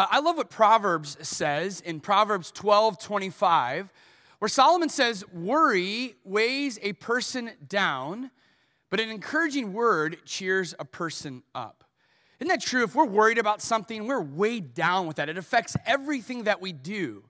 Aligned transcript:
Uh, 0.00 0.06
I 0.10 0.20
love 0.20 0.38
what 0.38 0.48
Proverbs 0.48 1.18
says 1.20 1.82
in 1.82 2.00
Proverbs 2.00 2.50
12 2.52 2.98
25, 2.98 3.92
where 4.38 4.48
Solomon 4.48 4.88
says, 4.88 5.28
Worry 5.30 6.14
weighs 6.24 6.78
a 6.80 6.94
person 6.94 7.50
down, 7.68 8.30
but 8.88 8.98
an 8.98 9.10
encouraging 9.10 9.74
word 9.74 10.16
cheers 10.24 10.74
a 10.78 10.86
person 10.86 11.42
up. 11.54 11.84
Isn't 12.38 12.48
that 12.48 12.62
true? 12.62 12.82
If 12.82 12.94
we're 12.94 13.04
worried 13.04 13.36
about 13.36 13.60
something, 13.60 14.06
we're 14.06 14.22
weighed 14.22 14.72
down 14.72 15.06
with 15.06 15.16
that. 15.16 15.28
It 15.28 15.36
affects 15.36 15.76
everything 15.84 16.44
that 16.44 16.62
we 16.62 16.72
do. 16.72 17.22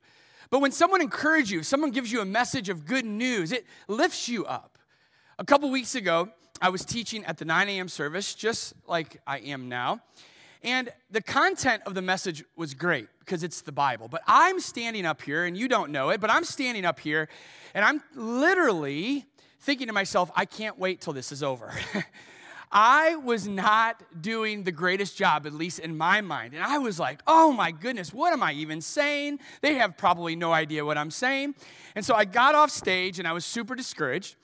But 0.48 0.60
when 0.60 0.70
someone 0.70 1.00
encourages 1.00 1.50
you, 1.50 1.64
someone 1.64 1.90
gives 1.90 2.12
you 2.12 2.20
a 2.20 2.24
message 2.24 2.68
of 2.68 2.86
good 2.86 3.04
news, 3.04 3.50
it 3.50 3.66
lifts 3.88 4.28
you 4.28 4.46
up. 4.46 4.78
A 5.40 5.44
couple 5.44 5.68
weeks 5.72 5.96
ago, 5.96 6.28
I 6.62 6.68
was 6.68 6.84
teaching 6.84 7.24
at 7.24 7.36
the 7.36 7.44
9 7.44 7.68
a.m. 7.68 7.88
service, 7.88 8.32
just 8.32 8.74
like 8.86 9.20
I 9.26 9.38
am 9.40 9.68
now. 9.68 10.02
And 10.62 10.90
the 11.10 11.22
content 11.22 11.82
of 11.86 11.94
the 11.94 12.02
message 12.02 12.44
was 12.56 12.74
great 12.74 13.08
because 13.20 13.42
it's 13.42 13.62
the 13.62 13.72
Bible. 13.72 14.08
But 14.08 14.22
I'm 14.26 14.60
standing 14.60 15.06
up 15.06 15.22
here, 15.22 15.44
and 15.44 15.56
you 15.56 15.68
don't 15.68 15.90
know 15.90 16.10
it, 16.10 16.20
but 16.20 16.30
I'm 16.30 16.44
standing 16.44 16.84
up 16.84 17.00
here, 17.00 17.28
and 17.74 17.84
I'm 17.84 18.02
literally 18.14 19.26
thinking 19.60 19.86
to 19.86 19.92
myself, 19.92 20.30
I 20.34 20.44
can't 20.44 20.78
wait 20.78 21.00
till 21.00 21.12
this 21.12 21.32
is 21.32 21.42
over. 21.42 21.72
I 22.72 23.16
was 23.16 23.48
not 23.48 24.02
doing 24.22 24.62
the 24.62 24.70
greatest 24.70 25.16
job, 25.16 25.44
at 25.44 25.52
least 25.52 25.80
in 25.80 25.96
my 25.96 26.20
mind. 26.20 26.54
And 26.54 26.62
I 26.62 26.78
was 26.78 27.00
like, 27.00 27.20
oh 27.26 27.52
my 27.52 27.72
goodness, 27.72 28.14
what 28.14 28.32
am 28.32 28.42
I 28.42 28.52
even 28.52 28.80
saying? 28.80 29.40
They 29.60 29.74
have 29.74 29.96
probably 29.96 30.36
no 30.36 30.52
idea 30.52 30.84
what 30.84 30.96
I'm 30.96 31.10
saying. 31.10 31.56
And 31.96 32.04
so 32.04 32.14
I 32.14 32.24
got 32.24 32.54
off 32.54 32.70
stage 32.70 33.18
and 33.18 33.26
I 33.26 33.32
was 33.32 33.44
super 33.44 33.74
discouraged. 33.74 34.36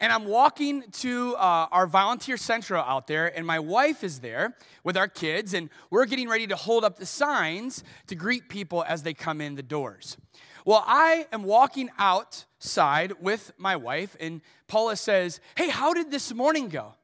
And 0.00 0.12
I'm 0.12 0.26
walking 0.26 0.84
to 0.90 1.34
uh, 1.36 1.68
our 1.70 1.86
volunteer 1.86 2.36
central 2.36 2.82
out 2.82 3.06
there, 3.06 3.36
and 3.36 3.46
my 3.46 3.58
wife 3.58 4.02
is 4.02 4.20
there 4.20 4.56
with 4.84 4.96
our 4.96 5.08
kids, 5.08 5.54
and 5.54 5.70
we're 5.90 6.06
getting 6.06 6.28
ready 6.28 6.46
to 6.46 6.56
hold 6.56 6.84
up 6.84 6.98
the 6.98 7.06
signs 7.06 7.84
to 8.08 8.14
greet 8.14 8.48
people 8.48 8.84
as 8.86 9.02
they 9.02 9.14
come 9.14 9.40
in 9.40 9.54
the 9.54 9.62
doors. 9.62 10.16
Well, 10.64 10.84
I 10.86 11.26
am 11.32 11.42
walking 11.42 11.90
outside 11.98 13.14
with 13.20 13.52
my 13.58 13.76
wife, 13.76 14.16
and 14.20 14.40
Paula 14.68 14.96
says, 14.96 15.40
Hey, 15.56 15.68
how 15.68 15.92
did 15.92 16.10
this 16.10 16.32
morning 16.32 16.68
go? 16.68 16.94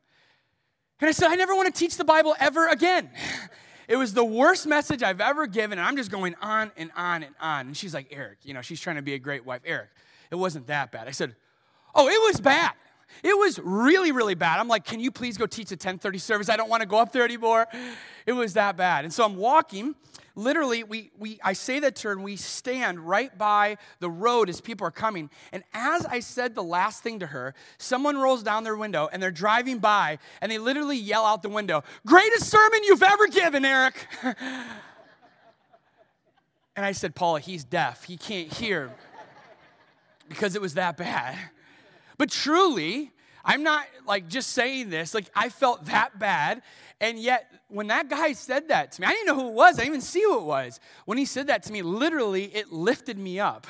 And 1.01 1.09
I 1.09 1.13
said, 1.13 1.29
I 1.29 1.35
never 1.37 1.55
want 1.55 1.73
to 1.73 1.79
teach 1.79 1.97
the 1.97 2.05
Bible 2.05 2.35
ever 2.39 2.69
again. 2.69 3.11
It 3.89 3.97
was 3.97 4.13
the 4.13 4.25
worst 4.25 4.67
message 4.67 5.03
I've 5.03 5.23
ever 5.23 5.47
given, 5.47 5.79
and 5.79 5.89
I'm 5.89 5.97
just 5.97 6.11
going 6.11 6.35
on 6.43 6.71
and 6.77 6.91
on 6.95 7.23
and 7.23 7.35
on. 7.41 7.69
And 7.69 7.77
she's 7.77 7.95
like, 7.95 8.09
Eric, 8.11 8.41
you 8.43 8.53
know, 8.53 8.61
she's 8.61 8.81
trying 8.81 8.97
to 8.97 9.03
be 9.03 9.15
a 9.15 9.19
great 9.19 9.47
wife. 9.47 9.63
Eric, 9.65 9.89
it 10.31 10.35
wasn't 10.35 10.67
that 10.67 10.93
bad. 10.93 11.09
I 11.09 11.13
said, 11.13 11.35
Oh, 11.95 12.09
it 12.09 12.21
was 12.33 12.41
bad. 12.41 12.73
It 13.23 13.37
was 13.37 13.59
really, 13.63 14.13
really 14.13 14.35
bad. 14.35 14.61
I'm 14.61 14.69
like, 14.69 14.85
can 14.85 15.01
you 15.01 15.11
please 15.11 15.37
go 15.37 15.47
teach 15.47 15.71
a 15.71 15.75
1030 15.75 16.19
service? 16.19 16.49
I 16.49 16.57
don't 16.57 16.69
want 16.69 16.83
to 16.83 16.89
go 16.89 16.99
up 16.99 17.13
there 17.13 17.25
anymore. 17.25 17.67
It 18.27 18.33
was 18.33 18.55
that 18.55 18.77
bad. 18.77 19.05
And 19.05 19.13
so 19.13 19.25
I'm 19.25 19.37
walking. 19.37 19.95
Literally, 20.35 20.85
we, 20.85 21.11
we, 21.19 21.41
I 21.43 21.53
say 21.53 21.81
that 21.81 21.97
turn, 21.97 22.23
we 22.23 22.37
stand 22.37 23.01
right 23.01 23.37
by 23.37 23.77
the 23.99 24.09
road 24.09 24.49
as 24.49 24.61
people 24.61 24.87
are 24.87 24.93
coming. 24.93 25.31
And 25.51 25.65
as 25.75 26.07
I 26.07 26.21
said 26.21 26.55
the 26.55 26.63
last 26.63 27.03
thing 27.03 27.19
to 27.21 27.27
her, 27.27 27.55
someone 27.79 28.17
rolls 28.17 28.45
down 28.45 28.63
their 28.63 28.77
window 28.77 29.09
and 29.13 29.21
they're 29.21 29.33
driving 29.33 29.79
by 29.79 30.19
and 30.41 30.53
they 30.53 30.59
literally 30.59 30.97
yell 30.97 31.25
out 31.25 31.43
the 31.43 31.49
window, 31.49 31.83
Greatest 32.07 32.49
sermon 32.49 32.85
you've 32.85 33.03
ever 33.03 33.27
given, 33.27 33.65
Eric. 33.65 34.07
and 34.23 34.37
I 36.77 36.93
said, 36.93 37.17
Paula, 37.17 37.41
he's 37.41 37.65
deaf. 37.65 38.05
He 38.05 38.17
can't 38.17 38.53
hear 38.53 38.93
because 40.29 40.55
it 40.55 40.63
was 40.63 40.75
that 40.75 40.97
bad. 40.97 41.37
But 42.19 42.31
truly, 42.31 43.13
I'm 43.45 43.63
not 43.63 43.87
like 44.07 44.29
just 44.29 44.51
saying 44.51 44.91
this, 44.91 45.15
like 45.15 45.31
I 45.35 45.49
felt 45.49 45.87
that 45.87 46.19
bad. 46.19 46.63
And 47.01 47.19
yet, 47.19 47.51
when 47.69 47.87
that 47.87 48.11
guy 48.11 48.33
said 48.33 48.69
that 48.69 48.93
to 48.93 49.01
me, 49.01 49.07
I 49.07 49.11
didn't 49.11 49.27
know 49.27 49.37
who 49.37 49.49
it 49.49 49.55
was. 49.55 49.77
I 49.77 49.83
didn't 49.83 49.89
even 49.95 50.01
see 50.01 50.23
who 50.23 50.39
it 50.39 50.45
was. 50.45 50.81
When 51.05 51.17
he 51.17 51.25
said 51.25 51.47
that 51.47 51.63
to 51.65 51.73
me, 51.73 51.83
literally, 51.83 52.45
it 52.45 52.73
lifted 52.73 53.17
me 53.19 53.39
up. 53.39 53.67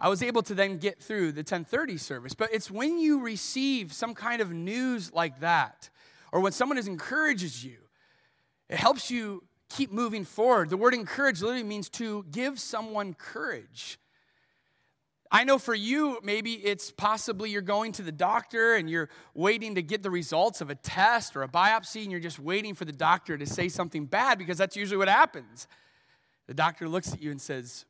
I 0.00 0.08
was 0.08 0.22
able 0.22 0.42
to 0.42 0.54
then 0.54 0.78
get 0.78 1.00
through 1.00 1.32
the 1.32 1.40
1030 1.40 1.96
service. 1.98 2.34
But 2.34 2.52
it's 2.52 2.70
when 2.70 2.98
you 2.98 3.20
receive 3.20 3.92
some 3.92 4.14
kind 4.14 4.40
of 4.40 4.52
news 4.52 5.12
like 5.12 5.40
that, 5.40 5.90
or 6.32 6.40
when 6.40 6.52
someone 6.52 6.78
encourages 6.78 7.64
you, 7.64 7.78
it 8.68 8.76
helps 8.76 9.10
you 9.10 9.44
keep 9.68 9.90
moving 9.92 10.24
forward. 10.24 10.70
The 10.70 10.76
word 10.76 10.94
encourage 10.94 11.40
literally 11.40 11.62
means 11.62 11.88
to 11.90 12.24
give 12.30 12.58
someone 12.58 13.14
courage. 13.14 13.98
I 15.30 15.44
know 15.44 15.58
for 15.58 15.74
you, 15.74 16.18
maybe 16.22 16.54
it's 16.54 16.90
possibly 16.90 17.50
you're 17.50 17.60
going 17.60 17.92
to 17.92 18.02
the 18.02 18.12
doctor 18.12 18.74
and 18.74 18.88
you're 18.88 19.10
waiting 19.34 19.74
to 19.74 19.82
get 19.82 20.02
the 20.02 20.10
results 20.10 20.60
of 20.60 20.70
a 20.70 20.74
test 20.74 21.36
or 21.36 21.42
a 21.42 21.48
biopsy, 21.48 22.02
and 22.02 22.10
you're 22.10 22.20
just 22.20 22.38
waiting 22.38 22.74
for 22.74 22.86
the 22.86 22.92
doctor 22.92 23.36
to 23.36 23.44
say 23.44 23.68
something 23.68 24.06
bad 24.06 24.38
because 24.38 24.56
that's 24.56 24.76
usually 24.76 24.96
what 24.96 25.08
happens. 25.08 25.68
The 26.46 26.54
doctor 26.54 26.88
looks 26.88 27.12
at 27.12 27.20
you 27.20 27.30
and 27.30 27.40
says, 27.40 27.84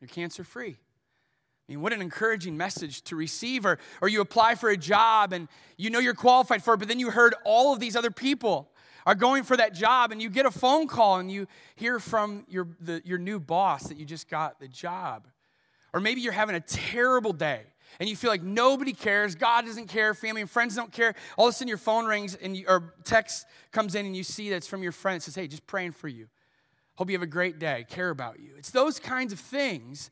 You're 0.00 0.08
cancer 0.08 0.44
free. 0.44 0.76
I 1.68 1.72
mean, 1.72 1.80
what 1.80 1.92
an 1.92 2.02
encouraging 2.02 2.56
message 2.56 3.02
to 3.04 3.16
receive. 3.16 3.64
Or, 3.64 3.78
or 4.00 4.08
you 4.08 4.20
apply 4.20 4.54
for 4.54 4.68
a 4.68 4.76
job 4.76 5.32
and 5.32 5.48
you 5.76 5.90
know 5.90 5.98
you're 5.98 6.14
qualified 6.14 6.62
for 6.62 6.74
it, 6.74 6.76
but 6.76 6.88
then 6.88 7.00
you 7.00 7.10
heard 7.10 7.34
all 7.44 7.72
of 7.72 7.80
these 7.80 7.96
other 7.96 8.10
people 8.10 8.70
are 9.06 9.14
going 9.14 9.44
for 9.44 9.56
that 9.56 9.72
job 9.72 10.12
and 10.12 10.20
you 10.20 10.28
get 10.28 10.46
a 10.46 10.50
phone 10.50 10.86
call 10.88 11.18
and 11.18 11.30
you 11.30 11.46
hear 11.74 11.98
from 11.98 12.44
your, 12.48 12.68
the, 12.80 13.00
your 13.04 13.18
new 13.18 13.40
boss 13.40 13.84
that 13.84 13.96
you 13.96 14.04
just 14.04 14.28
got 14.28 14.60
the 14.60 14.68
job. 14.68 15.26
Or 15.92 16.00
maybe 16.00 16.20
you're 16.20 16.32
having 16.32 16.56
a 16.56 16.60
terrible 16.60 17.32
day 17.32 17.62
and 17.98 18.08
you 18.08 18.16
feel 18.16 18.30
like 18.30 18.42
nobody 18.42 18.92
cares, 18.92 19.34
God 19.34 19.64
doesn't 19.64 19.86
care, 19.88 20.12
family 20.12 20.42
and 20.42 20.50
friends 20.50 20.76
don't 20.76 20.92
care. 20.92 21.14
All 21.36 21.46
of 21.46 21.50
a 21.50 21.52
sudden 21.52 21.68
your 21.68 21.78
phone 21.78 22.06
rings 22.06 22.34
and 22.34 22.56
you, 22.56 22.66
or 22.68 22.94
text 23.04 23.46
comes 23.72 23.94
in 23.94 24.04
and 24.04 24.16
you 24.16 24.22
see 24.22 24.50
that 24.50 24.56
it's 24.56 24.66
from 24.66 24.82
your 24.82 24.92
friend. 24.92 25.16
It 25.16 25.22
says, 25.22 25.34
hey, 25.34 25.46
just 25.46 25.66
praying 25.66 25.92
for 25.92 26.08
you. 26.08 26.26
Hope 26.96 27.08
you 27.10 27.14
have 27.14 27.22
a 27.22 27.26
great 27.26 27.58
day, 27.58 27.86
care 27.88 28.10
about 28.10 28.40
you. 28.40 28.50
It's 28.56 28.70
those 28.70 28.98
kinds 28.98 29.32
of 29.32 29.38
things 29.38 30.10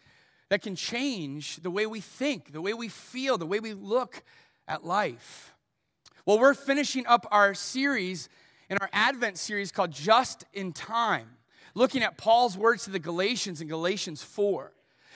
that 0.50 0.62
can 0.62 0.76
change 0.76 1.56
the 1.56 1.70
way 1.70 1.86
we 1.86 2.00
think, 2.00 2.52
the 2.52 2.60
way 2.60 2.74
we 2.74 2.88
feel, 2.88 3.38
the 3.38 3.46
way 3.46 3.60
we 3.60 3.72
look 3.72 4.22
at 4.68 4.84
life. 4.84 5.54
Well, 6.26 6.38
we're 6.38 6.54
finishing 6.54 7.06
up 7.06 7.26
our 7.30 7.54
series 7.54 8.28
in 8.70 8.78
our 8.78 8.88
Advent 8.92 9.36
series 9.38 9.72
called 9.72 9.92
Just 9.92 10.44
in 10.52 10.72
Time, 10.72 11.28
looking 11.74 12.02
at 12.02 12.16
Paul's 12.16 12.56
words 12.56 12.84
to 12.84 12.90
the 12.90 12.98
Galatians 12.98 13.60
in 13.60 13.68
Galatians 13.68 14.22
4. 14.22 14.72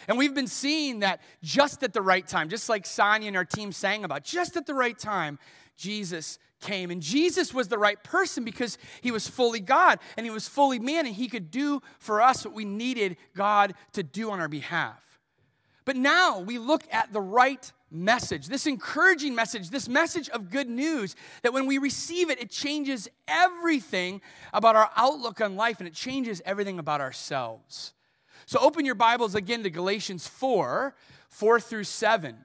And 0.06 0.16
we've 0.16 0.34
been 0.34 0.46
seeing 0.46 1.00
that 1.00 1.20
just 1.42 1.82
at 1.82 1.92
the 1.92 2.02
right 2.02 2.26
time, 2.26 2.48
just 2.48 2.68
like 2.68 2.86
Sonia 2.86 3.28
and 3.28 3.36
our 3.36 3.44
team 3.44 3.72
sang 3.72 4.04
about, 4.04 4.24
just 4.24 4.56
at 4.56 4.66
the 4.66 4.74
right 4.74 4.98
time, 4.98 5.38
Jesus 5.76 6.38
came. 6.60 6.90
And 6.90 7.00
Jesus 7.02 7.54
was 7.54 7.68
the 7.68 7.78
right 7.78 8.02
person 8.02 8.44
because 8.44 8.78
he 9.00 9.10
was 9.10 9.28
fully 9.28 9.60
God 9.60 9.98
and 10.16 10.26
he 10.26 10.30
was 10.30 10.48
fully 10.48 10.78
man, 10.78 11.06
and 11.06 11.14
he 11.14 11.28
could 11.28 11.50
do 11.50 11.80
for 11.98 12.20
us 12.20 12.44
what 12.44 12.54
we 12.54 12.64
needed 12.64 13.16
God 13.34 13.74
to 13.92 14.02
do 14.02 14.30
on 14.30 14.40
our 14.40 14.48
behalf. 14.48 15.02
But 15.84 15.96
now 15.96 16.40
we 16.40 16.58
look 16.58 16.84
at 16.92 17.12
the 17.12 17.20
right 17.20 17.72
message, 17.90 18.48
this 18.48 18.66
encouraging 18.66 19.34
message, 19.34 19.70
this 19.70 19.88
message 19.88 20.28
of 20.28 20.50
good 20.50 20.68
news 20.68 21.16
that 21.42 21.54
when 21.54 21.66
we 21.66 21.78
receive 21.78 22.28
it, 22.28 22.38
it 22.40 22.50
changes 22.50 23.08
everything 23.26 24.20
about 24.52 24.76
our 24.76 24.90
outlook 24.96 25.40
on 25.40 25.56
life 25.56 25.78
and 25.78 25.88
it 25.88 25.94
changes 25.94 26.42
everything 26.44 26.78
about 26.78 27.00
ourselves. 27.00 27.94
So 28.46 28.58
open 28.60 28.84
your 28.84 28.94
Bibles 28.94 29.34
again 29.34 29.62
to 29.62 29.70
Galatians 29.70 30.26
4 30.26 30.94
4 31.28 31.60
through 31.60 31.84
7. 31.84 32.36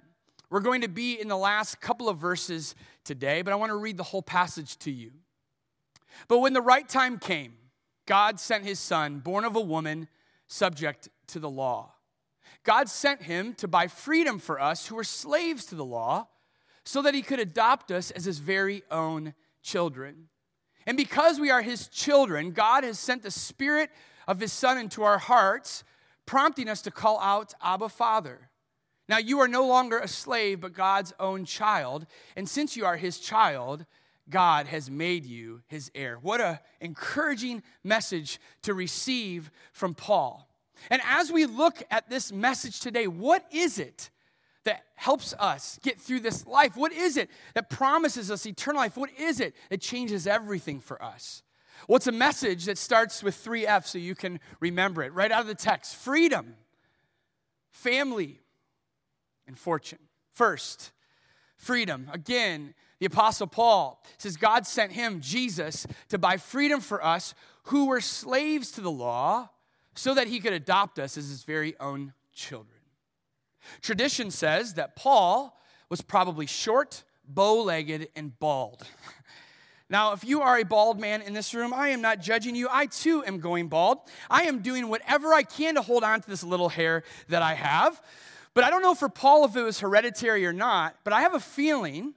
We're 0.50 0.60
going 0.60 0.82
to 0.82 0.88
be 0.88 1.20
in 1.20 1.28
the 1.28 1.38
last 1.38 1.82
couple 1.82 2.10
of 2.10 2.18
verses 2.18 2.76
today, 3.04 3.42
but 3.42 3.54
I 3.54 3.56
want 3.56 3.72
to 3.72 3.78
read 3.78 3.98
the 3.98 4.04
whole 4.04 4.22
passage 4.22 4.78
to 4.80 4.92
you. 4.92 5.12
But 6.28 6.40
when 6.40 6.54
the 6.54 6.62
right 6.62 6.88
time 6.88 7.18
came, 7.18 7.54
God 8.06 8.40
sent 8.40 8.66
his 8.66 8.80
son, 8.80 9.20
born 9.20 9.46
of 9.46 9.56
a 9.56 9.62
woman, 9.62 10.10
subject 10.48 11.10
to 11.28 11.40
the 11.40 11.50
law. 11.50 11.94
God 12.64 12.90
sent 12.90 13.24
him 13.24 13.54
to 13.56 13.68
buy 13.68 13.88
freedom 13.88 14.40
for 14.40 14.60
us 14.60 14.88
who 14.88 14.96
were 14.96 15.04
slaves 15.04 15.66
to 15.66 15.76
the 15.76 15.86
law, 15.86 16.28
so 16.86 17.02
that 17.02 17.16
he 17.16 17.22
could 17.22 17.40
adopt 17.40 17.92
us 17.92 18.12
as 18.12 18.26
his 18.26 18.40
very 18.40 18.84
own 18.92 19.34
children. 19.62 20.28
And 20.86 20.98
because 20.98 21.40
we 21.40 21.50
are 21.50 21.62
his 21.62 21.88
children, 21.88 22.52
God 22.52 22.84
has 22.84 23.00
sent 23.00 23.24
the 23.24 23.32
Spirit 23.32 23.90
of 24.28 24.40
his 24.40 24.54
Son 24.54 24.78
into 24.78 25.04
our 25.04 25.18
hearts 25.18 25.84
prompting 26.26 26.70
us 26.70 26.82
to 26.84 26.92
call 26.92 27.20
out, 27.20 27.54
Abba, 27.62 27.90
Father. 27.90 28.50
Now, 29.10 29.18
you 29.18 29.40
are 29.40 29.48
no 29.48 29.68
longer 29.68 30.00
a 30.00 30.08
slave, 30.08 30.62
but 30.62 30.74
God's 30.74 31.14
own 31.20 31.46
child. 31.46 32.06
And 32.36 32.48
since 32.48 32.78
you 32.78 32.86
are 32.86 32.96
his 32.96 33.20
child, 33.20 33.86
God 34.30 34.68
has 34.68 34.90
made 34.90 35.26
you 35.26 35.62
his 35.68 35.92
heir. 35.94 36.18
What 36.22 36.40
an 36.40 36.60
encouraging 36.80 37.64
message 37.84 38.40
to 38.62 38.74
receive 38.74 39.52
from 39.74 39.94
Paul. 39.94 40.48
And 40.90 41.02
as 41.06 41.32
we 41.32 41.46
look 41.46 41.84
at 41.92 42.10
this 42.10 42.32
message 42.32 42.80
today, 42.80 43.08
what 43.08 43.46
is 43.52 43.80
it 43.80 44.10
that 44.64 44.86
helps 44.96 45.34
us 45.34 45.78
get 45.84 46.00
through 46.00 46.22
this 46.22 46.48
life? 46.48 46.78
What 46.78 46.94
is 46.94 47.18
it 47.18 47.30
that 47.54 47.70
promises 47.70 48.32
us 48.32 48.46
eternal 48.46 48.82
life? 48.82 48.96
What 48.96 49.12
is 49.20 49.42
it 49.42 49.54
that 49.70 49.82
changes 49.82 50.26
everything 50.26 50.80
for 50.80 51.04
us? 51.04 51.44
Well, 51.88 51.98
it's 51.98 52.08
a 52.08 52.12
message 52.12 52.66
that 52.66 52.78
starts 52.78 53.22
with 53.22 53.36
three 53.36 53.68
F's 53.68 53.92
so 53.92 53.98
you 53.98 54.16
can 54.16 54.40
remember 54.60 55.04
it 55.04 55.14
right 55.14 55.32
out 55.32 55.42
of 55.42 55.48
the 55.48 55.56
text 55.56 55.96
freedom, 55.96 56.56
family, 57.72 58.40
and 59.48 59.58
fortune. 59.58 60.00
First, 60.34 60.92
freedom. 61.58 62.10
Again, 62.12 62.74
the 63.00 63.06
Apostle 63.06 63.48
Paul 63.48 64.04
says 64.18 64.38
God 64.38 64.66
sent 64.66 64.92
him, 64.94 65.20
Jesus, 65.22 65.86
to 66.10 66.18
buy 66.18 66.38
freedom 66.38 66.80
for 66.80 67.04
us 67.04 67.34
who 67.64 67.88
were 67.88 68.02
slaves 68.02 68.72
to 68.72 68.82
the 68.82 68.92
law 68.92 69.50
so 69.96 70.14
that 70.14 70.28
he 70.28 70.40
could 70.40 70.54
adopt 70.54 71.00
us 71.00 71.18
as 71.18 71.30
his 71.30 71.44
very 71.44 71.78
own 71.80 72.14
children. 72.34 72.80
Tradition 73.82 74.32
says 74.32 74.74
that 74.76 74.96
Paul 74.96 75.60
was 75.90 76.02
probably 76.02 76.46
short, 76.46 77.04
bow 77.28 77.64
legged, 77.64 78.10
and 78.16 78.38
bald. 78.40 78.84
Now, 79.90 80.14
if 80.14 80.24
you 80.24 80.42
are 80.42 80.58
a 80.58 80.64
bald 80.64 81.00
man 81.00 81.22
in 81.22 81.34
this 81.34 81.54
room, 81.54 81.74
I 81.74 81.90
am 81.90 82.02
not 82.02 82.22
judging 82.22 82.56
you. 82.56 82.68
I 82.72 82.88
too 82.88 83.24
am 83.26 83.40
going 83.40 83.68
bald. 83.68 84.00
I 84.30 84.44
am 84.44 84.60
doing 84.60 84.88
whatever 84.88 85.34
I 85.34 85.44
can 85.44 85.76
to 85.76 85.82
hold 85.82 86.04
on 86.04 86.22
to 86.22 86.30
this 86.30 86.44
little 86.44 86.70
hair 86.70 87.04
that 87.30 87.42
I 87.42 87.54
have. 87.54 88.02
But 88.54 88.64
I 88.64 88.70
don't 88.70 88.82
know 88.82 88.96
for 88.96 89.10
Paul 89.10 89.46
if 89.46 89.56
it 89.56 89.62
was 89.62 89.80
hereditary 89.80 90.46
or 90.46 90.54
not, 90.54 90.96
but 91.04 91.14
I 91.14 91.22
have 91.22 91.34
a 91.34 91.40
feeling 91.40 92.14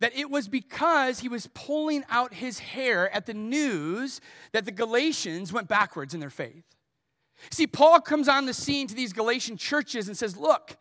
that 0.00 0.16
it 0.16 0.28
was 0.28 0.48
because 0.48 1.20
he 1.20 1.28
was 1.28 1.46
pulling 1.54 2.04
out 2.10 2.34
his 2.34 2.58
hair 2.58 3.14
at 3.14 3.26
the 3.26 3.34
news 3.34 4.20
that 4.50 4.64
the 4.64 4.72
Galatians 4.72 5.52
went 5.52 5.68
backwards 5.68 6.12
in 6.12 6.20
their 6.20 6.30
faith. 6.30 6.64
See, 7.50 7.66
Paul 7.66 8.00
comes 8.00 8.28
on 8.28 8.46
the 8.46 8.54
scene 8.54 8.88
to 8.88 8.94
these 8.94 9.12
Galatian 9.12 9.56
churches 9.56 10.08
and 10.08 10.16
says, 10.16 10.36
Look, 10.36 10.76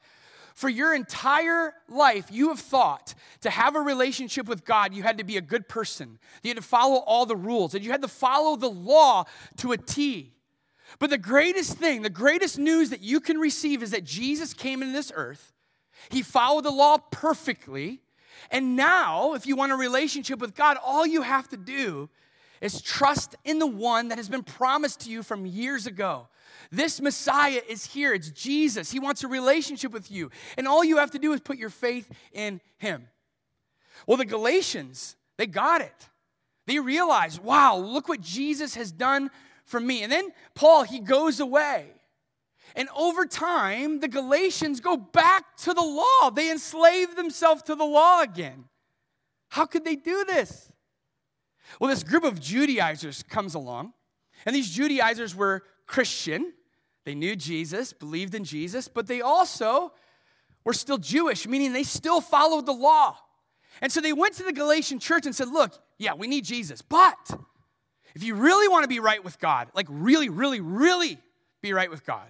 for 0.53 0.69
your 0.69 0.93
entire 0.93 1.73
life, 1.87 2.27
you 2.31 2.49
have 2.49 2.59
thought 2.59 3.13
to 3.41 3.49
have 3.49 3.75
a 3.75 3.81
relationship 3.81 4.47
with 4.47 4.65
God, 4.65 4.93
you 4.93 5.03
had 5.03 5.17
to 5.17 5.23
be 5.23 5.37
a 5.37 5.41
good 5.41 5.67
person. 5.67 6.19
You 6.43 6.49
had 6.49 6.57
to 6.57 6.63
follow 6.63 6.97
all 6.99 7.25
the 7.25 7.35
rules, 7.35 7.73
and 7.73 7.83
you 7.83 7.91
had 7.91 8.01
to 8.01 8.07
follow 8.07 8.55
the 8.55 8.69
law 8.69 9.25
to 9.57 9.71
a 9.71 9.77
T. 9.77 10.33
But 10.99 11.09
the 11.09 11.17
greatest 11.17 11.77
thing, 11.77 12.01
the 12.01 12.09
greatest 12.09 12.57
news 12.57 12.89
that 12.89 13.01
you 13.01 13.19
can 13.19 13.37
receive 13.37 13.81
is 13.81 13.91
that 13.91 14.03
Jesus 14.03 14.53
came 14.53 14.81
into 14.81 14.93
this 14.93 15.11
earth. 15.15 15.53
He 16.09 16.21
followed 16.21 16.65
the 16.65 16.71
law 16.71 16.97
perfectly. 16.97 18.01
And 18.49 18.75
now, 18.75 19.33
if 19.33 19.45
you 19.45 19.55
want 19.55 19.71
a 19.71 19.75
relationship 19.75 20.39
with 20.39 20.55
God, 20.55 20.77
all 20.83 21.05
you 21.05 21.21
have 21.21 21.47
to 21.49 21.57
do 21.57 22.09
is 22.61 22.81
trust 22.81 23.35
in 23.43 23.59
the 23.59 23.67
one 23.67 24.09
that 24.09 24.17
has 24.17 24.29
been 24.29 24.43
promised 24.43 25.01
to 25.01 25.09
you 25.09 25.23
from 25.23 25.45
years 25.45 25.87
ago. 25.87 26.27
This 26.71 27.01
Messiah 27.01 27.61
is 27.67 27.85
here. 27.85 28.13
It's 28.13 28.29
Jesus. 28.29 28.91
He 28.91 28.99
wants 28.99 29.23
a 29.23 29.27
relationship 29.27 29.91
with 29.91 30.11
you. 30.11 30.29
And 30.57 30.67
all 30.67 30.83
you 30.83 30.97
have 30.97 31.11
to 31.11 31.19
do 31.19 31.33
is 31.33 31.41
put 31.41 31.57
your 31.57 31.69
faith 31.69 32.09
in 32.31 32.61
him. 32.77 33.07
Well, 34.07 34.17
the 34.17 34.25
Galatians, 34.25 35.15
they 35.37 35.47
got 35.47 35.81
it. 35.81 36.09
They 36.67 36.79
realized, 36.79 37.43
wow, 37.43 37.77
look 37.77 38.07
what 38.07 38.21
Jesus 38.21 38.75
has 38.75 38.91
done 38.91 39.31
for 39.65 39.79
me. 39.79 40.03
And 40.03 40.11
then 40.11 40.31
Paul, 40.53 40.83
he 40.83 40.99
goes 40.99 41.39
away. 41.39 41.87
And 42.75 42.87
over 42.95 43.25
time, 43.25 43.99
the 43.99 44.07
Galatians 44.07 44.79
go 44.79 44.95
back 44.95 45.57
to 45.57 45.73
the 45.73 45.81
law. 45.81 46.29
They 46.29 46.51
enslave 46.51 47.15
themselves 47.15 47.63
to 47.63 47.75
the 47.75 47.83
law 47.83 48.21
again. 48.21 48.65
How 49.49 49.65
could 49.65 49.83
they 49.83 49.97
do 49.97 50.23
this? 50.23 50.70
Well, 51.79 51.89
this 51.89 52.03
group 52.03 52.23
of 52.23 52.39
Judaizers 52.39 53.23
comes 53.23 53.55
along, 53.55 53.93
and 54.45 54.55
these 54.55 54.69
Judaizers 54.69 55.35
were 55.35 55.63
Christian. 55.85 56.53
They 57.05 57.15
knew 57.15 57.35
Jesus, 57.35 57.93
believed 57.93 58.35
in 58.35 58.43
Jesus, 58.43 58.87
but 58.87 59.07
they 59.07 59.21
also 59.21 59.93
were 60.63 60.73
still 60.73 60.97
Jewish, 60.97 61.47
meaning 61.47 61.73
they 61.73 61.83
still 61.83 62.21
followed 62.21 62.65
the 62.65 62.73
law. 62.73 63.17
And 63.81 63.91
so 63.91 64.01
they 64.01 64.13
went 64.13 64.35
to 64.35 64.43
the 64.43 64.53
Galatian 64.53 64.99
church 64.99 65.25
and 65.25 65.35
said, 65.35 65.47
Look, 65.47 65.73
yeah, 65.97 66.13
we 66.13 66.27
need 66.27 66.45
Jesus, 66.45 66.81
but 66.81 67.31
if 68.13 68.23
you 68.23 68.35
really 68.35 68.67
want 68.67 68.83
to 68.83 68.89
be 68.89 68.99
right 68.99 69.23
with 69.23 69.39
God, 69.39 69.69
like 69.73 69.87
really, 69.89 70.29
really, 70.29 70.59
really 70.59 71.17
be 71.61 71.73
right 71.73 71.89
with 71.89 72.05
God, 72.05 72.29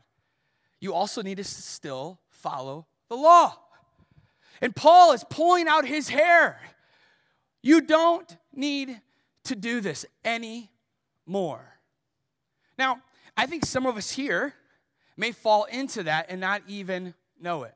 you 0.80 0.94
also 0.94 1.22
need 1.22 1.38
to 1.38 1.44
still 1.44 2.20
follow 2.30 2.88
the 3.10 3.16
law. 3.16 3.56
And 4.62 4.76
Paul 4.76 5.14
is 5.14 5.24
pulling 5.30 5.68
out 5.68 5.86
his 5.86 6.10
hair. 6.10 6.60
You 7.64 7.82
don't 7.82 8.38
need 8.54 9.02
to 9.46 9.56
do 9.56 9.82
this 9.82 10.06
anymore. 10.24 11.78
Now, 12.78 13.02
I 13.36 13.46
think 13.46 13.66
some 13.66 13.86
of 13.86 13.98
us 13.98 14.12
here 14.12 14.54
may 15.18 15.32
fall 15.32 15.66
into 15.66 16.04
that 16.04 16.28
and 16.30 16.42
not 16.42 16.62
even 16.68 17.14
know 17.40 17.64
it. 17.64 17.76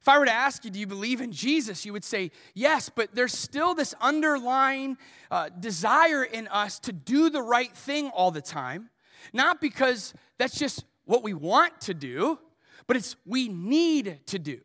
If 0.00 0.08
I 0.08 0.18
were 0.18 0.26
to 0.26 0.32
ask 0.32 0.64
you, 0.64 0.70
do 0.70 0.78
you 0.78 0.86
believe 0.86 1.20
in 1.20 1.32
Jesus? 1.32 1.84
You 1.84 1.92
would 1.92 2.04
say, 2.04 2.30
yes, 2.54 2.88
but 2.88 3.14
there's 3.14 3.36
still 3.36 3.74
this 3.74 3.94
underlying 4.00 4.96
uh, 5.30 5.48
desire 5.48 6.22
in 6.22 6.46
us 6.48 6.78
to 6.80 6.92
do 6.92 7.30
the 7.30 7.42
right 7.42 7.76
thing 7.76 8.08
all 8.08 8.30
the 8.30 8.40
time. 8.40 8.90
Not 9.32 9.60
because 9.60 10.14
that's 10.38 10.58
just 10.58 10.84
what 11.04 11.22
we 11.22 11.34
want 11.34 11.80
to 11.82 11.94
do, 11.94 12.38
but 12.86 12.96
it's 12.96 13.16
we 13.26 13.48
need 13.48 14.20
to 14.26 14.38
do. 14.38 14.60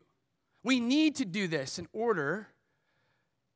We 0.62 0.80
need 0.80 1.16
to 1.16 1.24
do 1.24 1.48
this 1.48 1.78
in 1.78 1.88
order 1.92 2.48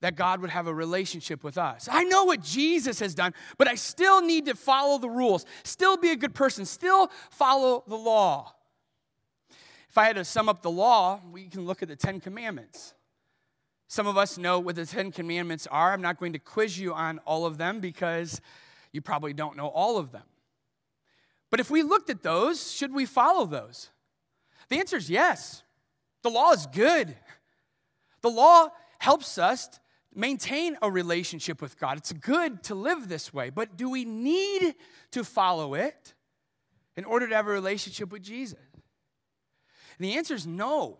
that 0.00 0.16
God 0.16 0.40
would 0.40 0.50
have 0.50 0.66
a 0.66 0.74
relationship 0.74 1.42
with 1.42 1.58
us. 1.58 1.88
I 1.90 2.04
know 2.04 2.24
what 2.24 2.42
Jesus 2.42 3.00
has 3.00 3.14
done, 3.14 3.34
but 3.56 3.68
I 3.68 3.74
still 3.74 4.22
need 4.22 4.46
to 4.46 4.54
follow 4.54 4.98
the 4.98 5.10
rules, 5.10 5.44
still 5.64 5.96
be 5.96 6.10
a 6.10 6.16
good 6.16 6.34
person, 6.34 6.64
still 6.64 7.10
follow 7.30 7.82
the 7.86 7.96
law. 7.96 8.54
If 9.88 9.98
I 9.98 10.06
had 10.06 10.16
to 10.16 10.24
sum 10.24 10.48
up 10.48 10.62
the 10.62 10.70
law, 10.70 11.20
we 11.30 11.48
can 11.48 11.66
look 11.66 11.82
at 11.82 11.88
the 11.88 11.96
Ten 11.96 12.20
Commandments. 12.20 12.94
Some 13.88 14.06
of 14.06 14.18
us 14.18 14.36
know 14.36 14.60
what 14.60 14.76
the 14.76 14.86
Ten 14.86 15.10
Commandments 15.10 15.66
are. 15.66 15.92
I'm 15.92 16.02
not 16.02 16.20
going 16.20 16.34
to 16.34 16.38
quiz 16.38 16.78
you 16.78 16.92
on 16.92 17.18
all 17.20 17.46
of 17.46 17.56
them 17.56 17.80
because 17.80 18.40
you 18.92 19.00
probably 19.00 19.32
don't 19.32 19.56
know 19.56 19.68
all 19.68 19.96
of 19.98 20.12
them. 20.12 20.24
But 21.50 21.60
if 21.60 21.70
we 21.70 21.82
looked 21.82 22.10
at 22.10 22.22
those, 22.22 22.70
should 22.70 22.92
we 22.92 23.06
follow 23.06 23.46
those? 23.46 23.88
The 24.68 24.78
answer 24.78 24.98
is 24.98 25.08
yes. 25.08 25.62
The 26.22 26.30
law 26.30 26.52
is 26.52 26.66
good. 26.66 27.16
The 28.20 28.28
law 28.30 28.68
helps 28.98 29.38
us 29.38 29.80
maintain 30.18 30.76
a 30.82 30.90
relationship 30.90 31.62
with 31.62 31.78
God. 31.78 31.96
It's 31.96 32.12
good 32.12 32.62
to 32.64 32.74
live 32.74 33.08
this 33.08 33.32
way, 33.32 33.50
but 33.50 33.76
do 33.76 33.88
we 33.88 34.04
need 34.04 34.74
to 35.12 35.22
follow 35.22 35.74
it 35.74 36.14
in 36.96 37.04
order 37.04 37.28
to 37.28 37.34
have 37.34 37.46
a 37.46 37.52
relationship 37.52 38.10
with 38.10 38.22
Jesus? 38.22 38.58
And 39.98 40.04
the 40.04 40.16
answer 40.16 40.34
is 40.34 40.46
no. 40.46 40.98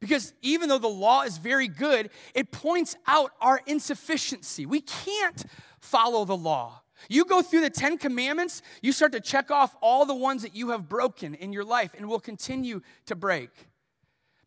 Because 0.00 0.34
even 0.42 0.68
though 0.68 0.78
the 0.78 0.88
law 0.88 1.22
is 1.22 1.38
very 1.38 1.68
good, 1.68 2.10
it 2.34 2.50
points 2.50 2.96
out 3.06 3.30
our 3.40 3.60
insufficiency. 3.64 4.66
We 4.66 4.80
can't 4.80 5.44
follow 5.80 6.24
the 6.24 6.36
law. 6.36 6.82
You 7.08 7.24
go 7.24 7.42
through 7.42 7.60
the 7.60 7.70
Ten 7.70 7.96
Commandments, 7.96 8.62
you 8.82 8.90
start 8.90 9.12
to 9.12 9.20
check 9.20 9.50
off 9.50 9.76
all 9.80 10.04
the 10.04 10.14
ones 10.14 10.42
that 10.42 10.56
you 10.56 10.70
have 10.70 10.88
broken 10.88 11.34
in 11.34 11.52
your 11.52 11.64
life 11.64 11.94
and 11.96 12.08
will 12.08 12.20
continue 12.20 12.80
to 13.06 13.14
break. 13.14 13.50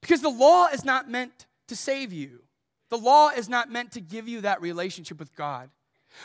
Because 0.02 0.22
the 0.22 0.30
law 0.30 0.68
is 0.68 0.84
not 0.84 1.10
meant 1.10 1.46
to 1.68 1.76
save 1.76 2.12
you. 2.12 2.42
The 2.90 2.98
law 2.98 3.30
is 3.30 3.48
not 3.48 3.72
meant 3.72 3.92
to 3.94 4.02
give 4.02 4.28
you 4.28 4.42
that 4.42 4.62
relationship 4.62 5.20
with 5.20 5.36
God. 5.36 5.70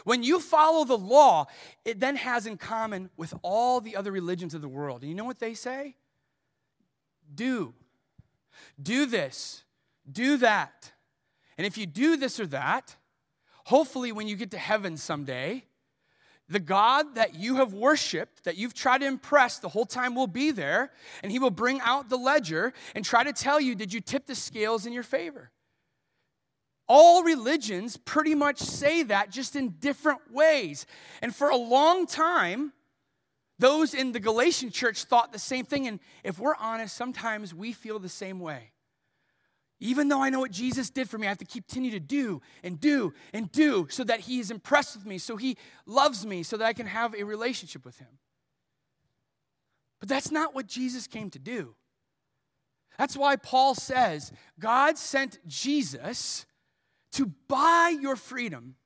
When 0.04 0.22
you 0.22 0.40
follow 0.40 0.84
the 0.84 0.96
law, 0.96 1.46
it 1.84 2.00
then 2.00 2.16
has 2.16 2.46
in 2.46 2.56
common 2.56 3.10
with 3.16 3.34
all 3.42 3.80
the 3.80 3.96
other 3.96 4.10
religions 4.10 4.54
of 4.54 4.62
the 4.62 4.68
world. 4.68 5.02
And 5.02 5.10
you 5.10 5.14
know 5.14 5.24
what 5.24 5.38
they 5.38 5.54
say? 5.54 5.96
Do. 7.34 7.74
Do 8.82 9.06
this. 9.06 9.62
Do 10.10 10.38
that. 10.38 10.92
And 11.58 11.66
if 11.66 11.76
you 11.76 11.86
do 11.86 12.16
this 12.16 12.40
or 12.40 12.46
that, 12.48 12.96
hopefully 13.64 14.10
when 14.10 14.26
you 14.26 14.36
get 14.36 14.50
to 14.52 14.58
heaven 14.58 14.96
someday, 14.96 15.64
the 16.48 16.60
God 16.60 17.14
that 17.14 17.34
you 17.34 17.56
have 17.56 17.72
worshiped, 17.72 18.44
that 18.44 18.56
you've 18.56 18.74
tried 18.74 18.98
to 18.98 19.06
impress 19.06 19.58
the 19.58 19.68
whole 19.68 19.86
time 19.86 20.14
will 20.14 20.26
be 20.26 20.50
there, 20.50 20.92
and 21.22 21.32
he 21.32 21.38
will 21.38 21.50
bring 21.50 21.80
out 21.80 22.10
the 22.10 22.18
ledger 22.18 22.74
and 22.94 23.04
try 23.04 23.24
to 23.24 23.32
tell 23.32 23.58
you, 23.58 23.74
did 23.74 23.92
you 23.92 24.00
tip 24.00 24.26
the 24.26 24.34
scales 24.34 24.84
in 24.84 24.92
your 24.92 25.02
favor? 25.02 25.50
All 26.86 27.22
religions 27.22 27.96
pretty 27.96 28.34
much 28.34 28.58
say 28.58 29.02
that 29.04 29.30
just 29.30 29.56
in 29.56 29.70
different 29.80 30.20
ways. 30.32 30.86
And 31.22 31.34
for 31.34 31.48
a 31.48 31.56
long 31.56 32.06
time, 32.06 32.72
those 33.58 33.94
in 33.94 34.12
the 34.12 34.20
Galatian 34.20 34.70
church 34.70 35.04
thought 35.04 35.32
the 35.32 35.38
same 35.38 35.64
thing. 35.64 35.86
And 35.86 36.00
if 36.22 36.38
we're 36.38 36.56
honest, 36.56 36.96
sometimes 36.96 37.54
we 37.54 37.72
feel 37.72 37.98
the 37.98 38.08
same 38.08 38.40
way. 38.40 38.72
Even 39.80 40.08
though 40.08 40.22
I 40.22 40.30
know 40.30 40.40
what 40.40 40.50
Jesus 40.50 40.90
did 40.90 41.10
for 41.10 41.18
me, 41.18 41.26
I 41.26 41.30
have 41.30 41.38
to 41.38 41.44
continue 41.44 41.90
to 41.90 42.00
do 42.00 42.40
and 42.62 42.80
do 42.80 43.12
and 43.32 43.50
do 43.50 43.86
so 43.90 44.04
that 44.04 44.20
He 44.20 44.38
is 44.38 44.50
impressed 44.50 44.96
with 44.96 45.04
me, 45.04 45.18
so 45.18 45.36
He 45.36 45.56
loves 45.86 46.24
me, 46.24 46.42
so 46.42 46.56
that 46.56 46.64
I 46.64 46.72
can 46.72 46.86
have 46.86 47.14
a 47.14 47.24
relationship 47.24 47.84
with 47.84 47.98
Him. 47.98 48.18
But 50.00 50.08
that's 50.08 50.30
not 50.30 50.54
what 50.54 50.66
Jesus 50.66 51.06
came 51.06 51.30
to 51.30 51.38
do. 51.38 51.74
That's 52.98 53.16
why 53.16 53.36
Paul 53.36 53.74
says 53.74 54.32
God 54.58 54.96
sent 54.96 55.38
Jesus 55.46 56.46
to 57.14 57.32
buy 57.48 57.96
your 58.00 58.16
freedom. 58.16 58.76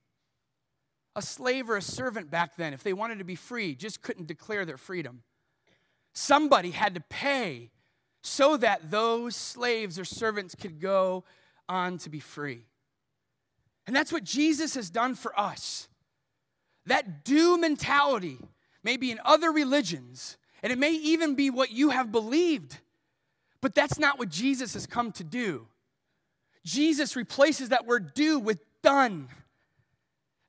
A 1.16 1.22
slave 1.22 1.68
or 1.68 1.76
a 1.76 1.82
servant 1.82 2.30
back 2.30 2.56
then, 2.56 2.72
if 2.72 2.82
they 2.82 2.92
wanted 2.92 3.18
to 3.18 3.24
be 3.24 3.34
free, 3.34 3.74
just 3.74 4.02
couldn't 4.02 4.28
declare 4.28 4.64
their 4.64 4.76
freedom. 4.76 5.22
Somebody 6.14 6.70
had 6.70 6.94
to 6.94 7.00
pay 7.00 7.70
so 8.22 8.56
that 8.56 8.90
those 8.90 9.34
slaves 9.34 9.98
or 9.98 10.04
servants 10.04 10.54
could 10.54 10.80
go 10.80 11.24
on 11.68 11.98
to 11.98 12.10
be 12.10 12.20
free. 12.20 12.64
And 13.86 13.96
that's 13.96 14.12
what 14.12 14.22
Jesus 14.22 14.74
has 14.74 14.90
done 14.90 15.14
for 15.14 15.38
us. 15.38 15.88
That 16.86 17.24
do 17.24 17.58
mentality 17.58 18.38
may 18.82 18.96
be 18.96 19.10
in 19.10 19.18
other 19.24 19.50
religions, 19.50 20.36
and 20.62 20.72
it 20.72 20.78
may 20.78 20.92
even 20.92 21.34
be 21.34 21.50
what 21.50 21.70
you 21.70 21.90
have 21.90 22.12
believed, 22.12 22.78
but 23.60 23.74
that's 23.74 23.98
not 23.98 24.18
what 24.18 24.28
Jesus 24.28 24.74
has 24.74 24.86
come 24.86 25.10
to 25.12 25.24
do. 25.24 25.66
Jesus 26.64 27.16
replaces 27.16 27.70
that 27.70 27.86
word 27.86 28.14
do 28.14 28.38
with 28.38 28.60
done. 28.82 29.28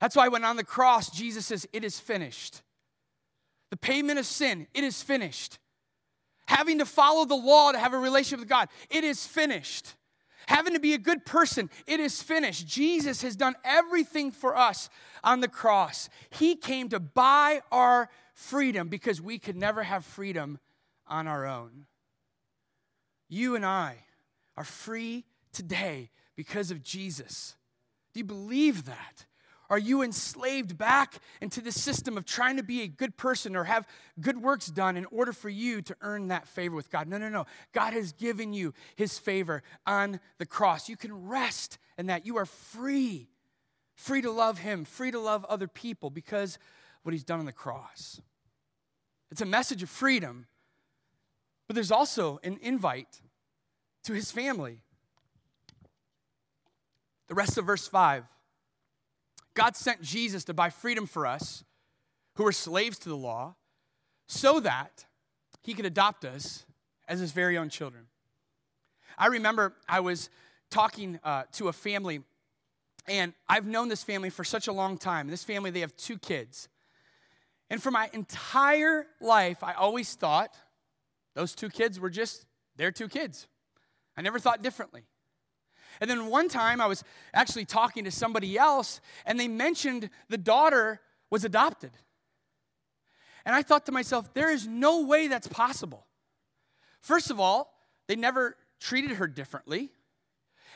That's 0.00 0.16
why 0.16 0.28
when 0.28 0.44
on 0.44 0.56
the 0.56 0.64
cross, 0.64 1.10
Jesus 1.10 1.46
says, 1.46 1.66
It 1.72 1.84
is 1.84 2.00
finished. 2.00 2.62
the 3.70 3.76
payment 3.76 4.18
of 4.18 4.26
sin, 4.26 4.66
it 4.74 4.82
is 4.82 5.02
finished. 5.02 5.58
Having 6.46 6.78
to 6.78 6.86
follow 6.86 7.24
the 7.24 7.36
law 7.36 7.70
to 7.70 7.78
have 7.78 7.92
a 7.94 7.98
relationship 7.98 8.40
with 8.40 8.48
God, 8.48 8.68
it 8.90 9.04
is 9.04 9.24
finished. 9.24 9.94
Having 10.48 10.72
to 10.72 10.80
be 10.80 10.94
a 10.94 10.98
good 10.98 11.24
person, 11.24 11.70
it 11.86 12.00
is 12.00 12.20
finished. 12.20 12.66
Jesus 12.66 13.22
has 13.22 13.36
done 13.36 13.54
everything 13.62 14.32
for 14.32 14.56
us 14.56 14.90
on 15.22 15.40
the 15.40 15.46
cross. 15.46 16.08
He 16.30 16.56
came 16.56 16.88
to 16.88 16.98
buy 16.98 17.62
our 17.70 18.08
freedom 18.34 18.88
because 18.88 19.20
we 19.20 19.38
could 19.38 19.54
never 19.54 19.84
have 19.84 20.04
freedom 20.04 20.58
on 21.06 21.28
our 21.28 21.46
own. 21.46 21.86
You 23.28 23.54
and 23.54 23.64
I 23.64 23.98
are 24.56 24.64
free 24.64 25.24
today 25.52 26.10
because 26.36 26.70
of 26.70 26.82
Jesus. 26.82 27.56
Do 28.12 28.20
you 28.20 28.24
believe 28.24 28.86
that? 28.86 29.26
Are 29.70 29.78
you 29.78 30.02
enslaved 30.02 30.76
back 30.76 31.20
into 31.40 31.60
the 31.60 31.70
system 31.70 32.18
of 32.18 32.24
trying 32.24 32.56
to 32.56 32.62
be 32.64 32.82
a 32.82 32.88
good 32.88 33.16
person 33.16 33.54
or 33.54 33.64
have 33.64 33.86
good 34.20 34.42
works 34.42 34.66
done 34.66 34.96
in 34.96 35.04
order 35.06 35.32
for 35.32 35.48
you 35.48 35.80
to 35.82 35.96
earn 36.00 36.28
that 36.28 36.48
favor 36.48 36.74
with 36.74 36.90
God? 36.90 37.06
No, 37.06 37.18
no, 37.18 37.28
no. 37.28 37.46
God 37.72 37.92
has 37.92 38.12
given 38.12 38.52
you 38.52 38.74
his 38.96 39.16
favor 39.16 39.62
on 39.86 40.18
the 40.38 40.46
cross. 40.46 40.88
You 40.88 40.96
can 40.96 41.28
rest 41.28 41.78
in 41.96 42.06
that. 42.06 42.26
You 42.26 42.36
are 42.38 42.46
free, 42.46 43.28
free 43.94 44.22
to 44.22 44.30
love 44.32 44.58
him, 44.58 44.84
free 44.84 45.12
to 45.12 45.20
love 45.20 45.44
other 45.44 45.68
people 45.68 46.10
because 46.10 46.58
what 47.04 47.12
he's 47.12 47.24
done 47.24 47.38
on 47.38 47.46
the 47.46 47.52
cross. 47.52 48.20
It's 49.30 49.40
a 49.40 49.46
message 49.46 49.84
of 49.84 49.88
freedom, 49.88 50.46
but 51.68 51.74
there's 51.74 51.92
also 51.92 52.40
an 52.42 52.58
invite 52.60 53.20
to 54.02 54.14
his 54.14 54.32
family. 54.32 54.82
The 57.30 57.36
rest 57.36 57.56
of 57.58 57.64
verse 57.64 57.86
5. 57.86 58.24
God 59.54 59.76
sent 59.76 60.02
Jesus 60.02 60.42
to 60.44 60.52
buy 60.52 60.68
freedom 60.68 61.06
for 61.06 61.28
us 61.28 61.62
who 62.34 62.42
were 62.42 62.50
slaves 62.50 62.98
to 62.98 63.08
the 63.08 63.16
law 63.16 63.54
so 64.26 64.58
that 64.58 65.06
he 65.62 65.72
could 65.72 65.86
adopt 65.86 66.24
us 66.24 66.66
as 67.06 67.20
his 67.20 67.30
very 67.30 67.56
own 67.56 67.68
children. 67.68 68.06
I 69.16 69.28
remember 69.28 69.74
I 69.88 70.00
was 70.00 70.28
talking 70.70 71.20
uh, 71.22 71.44
to 71.52 71.68
a 71.68 71.72
family, 71.72 72.22
and 73.06 73.32
I've 73.48 73.66
known 73.66 73.88
this 73.88 74.02
family 74.02 74.30
for 74.30 74.42
such 74.42 74.66
a 74.66 74.72
long 74.72 74.98
time. 74.98 75.28
This 75.28 75.44
family, 75.44 75.70
they 75.70 75.80
have 75.80 75.96
two 75.96 76.18
kids. 76.18 76.68
And 77.70 77.80
for 77.80 77.92
my 77.92 78.10
entire 78.12 79.06
life, 79.20 79.62
I 79.62 79.74
always 79.74 80.16
thought 80.16 80.56
those 81.36 81.54
two 81.54 81.68
kids 81.68 82.00
were 82.00 82.10
just 82.10 82.44
their 82.74 82.90
two 82.90 83.06
kids. 83.06 83.46
I 84.16 84.22
never 84.22 84.40
thought 84.40 84.62
differently. 84.62 85.04
And 86.00 86.08
then 86.08 86.26
one 86.26 86.48
time 86.48 86.80
I 86.80 86.86
was 86.86 87.04
actually 87.34 87.66
talking 87.66 88.04
to 88.04 88.10
somebody 88.10 88.56
else, 88.56 89.00
and 89.26 89.38
they 89.38 89.48
mentioned 89.48 90.08
the 90.28 90.38
daughter 90.38 91.00
was 91.28 91.44
adopted. 91.44 91.90
And 93.44 93.54
I 93.54 93.62
thought 93.62 93.86
to 93.86 93.92
myself, 93.92 94.32
there 94.32 94.50
is 94.50 94.66
no 94.66 95.02
way 95.02 95.28
that's 95.28 95.46
possible. 95.46 96.06
First 97.00 97.30
of 97.30 97.38
all, 97.38 97.74
they 98.06 98.16
never 98.16 98.56
treated 98.80 99.12
her 99.12 99.26
differently. 99.26 99.90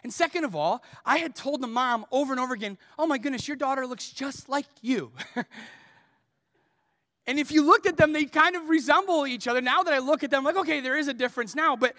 And 0.02 0.12
second 0.12 0.44
of 0.44 0.54
all, 0.54 0.82
I 1.04 1.18
had 1.18 1.34
told 1.34 1.62
the 1.62 1.66
mom 1.66 2.04
over 2.12 2.32
and 2.32 2.40
over 2.40 2.52
again, 2.52 2.76
oh 2.98 3.06
my 3.06 3.16
goodness, 3.16 3.48
your 3.48 3.56
daughter 3.56 3.86
looks 3.86 4.10
just 4.10 4.48
like 4.50 4.66
you. 4.82 5.12
and 7.26 7.38
if 7.38 7.50
you 7.50 7.64
looked 7.64 7.86
at 7.86 7.96
them, 7.96 8.12
they 8.12 8.24
kind 8.26 8.54
of 8.54 8.68
resemble 8.68 9.26
each 9.26 9.48
other. 9.48 9.62
Now 9.62 9.82
that 9.82 9.94
I 9.94 9.98
look 9.98 10.22
at 10.22 10.30
them, 10.30 10.40
I'm 10.40 10.44
like, 10.44 10.62
okay, 10.64 10.80
there 10.80 10.98
is 10.98 11.08
a 11.08 11.14
difference 11.14 11.54
now. 11.54 11.74
But 11.76 11.94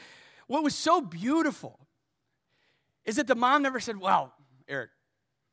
what 0.46 0.64
was 0.64 0.76
so 0.76 1.02
beautiful 1.02 1.85
is 3.06 3.18
that 3.18 3.28
the 3.28 3.36
mom 3.36 3.62
never 3.62 3.80
said, 3.80 3.98
Well, 3.98 4.34
Eric, 4.68 4.90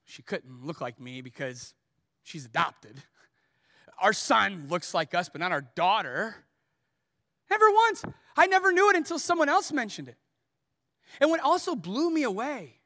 she 0.04 0.23
couldn't 0.23 0.64
look 0.64 0.80
like 0.80 1.00
me 1.00 1.21
because 1.21 1.75
she's 2.23 2.44
adopted. 2.44 2.97
Our 4.00 4.12
son 4.12 4.66
looks 4.68 4.94
like 4.94 5.14
us, 5.14 5.28
but 5.28 5.40
not 5.40 5.52
our 5.52 5.61
daughter. 5.61 6.35
Never 7.50 7.71
once. 7.71 8.04
I 8.37 8.47
never 8.47 8.73
knew 8.73 8.90
it 8.90 8.97
until 8.97 9.18
someone 9.18 9.49
else 9.49 9.71
mentioned 9.71 10.09
it. 10.09 10.16
And 11.21 11.30
what 11.30 11.40
also 11.40 11.75
blew 11.75 12.11
me 12.11 12.23
away 12.23 12.80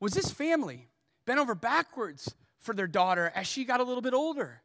was 0.00 0.14
this 0.14 0.30
family 0.30 0.88
bent 1.26 1.38
over 1.38 1.54
backwards 1.54 2.34
for 2.58 2.74
their 2.74 2.86
daughter 2.86 3.30
as 3.34 3.46
she 3.46 3.64
got 3.64 3.80
a 3.80 3.84
little 3.84 4.02
bit 4.02 4.14
older. 4.14 4.62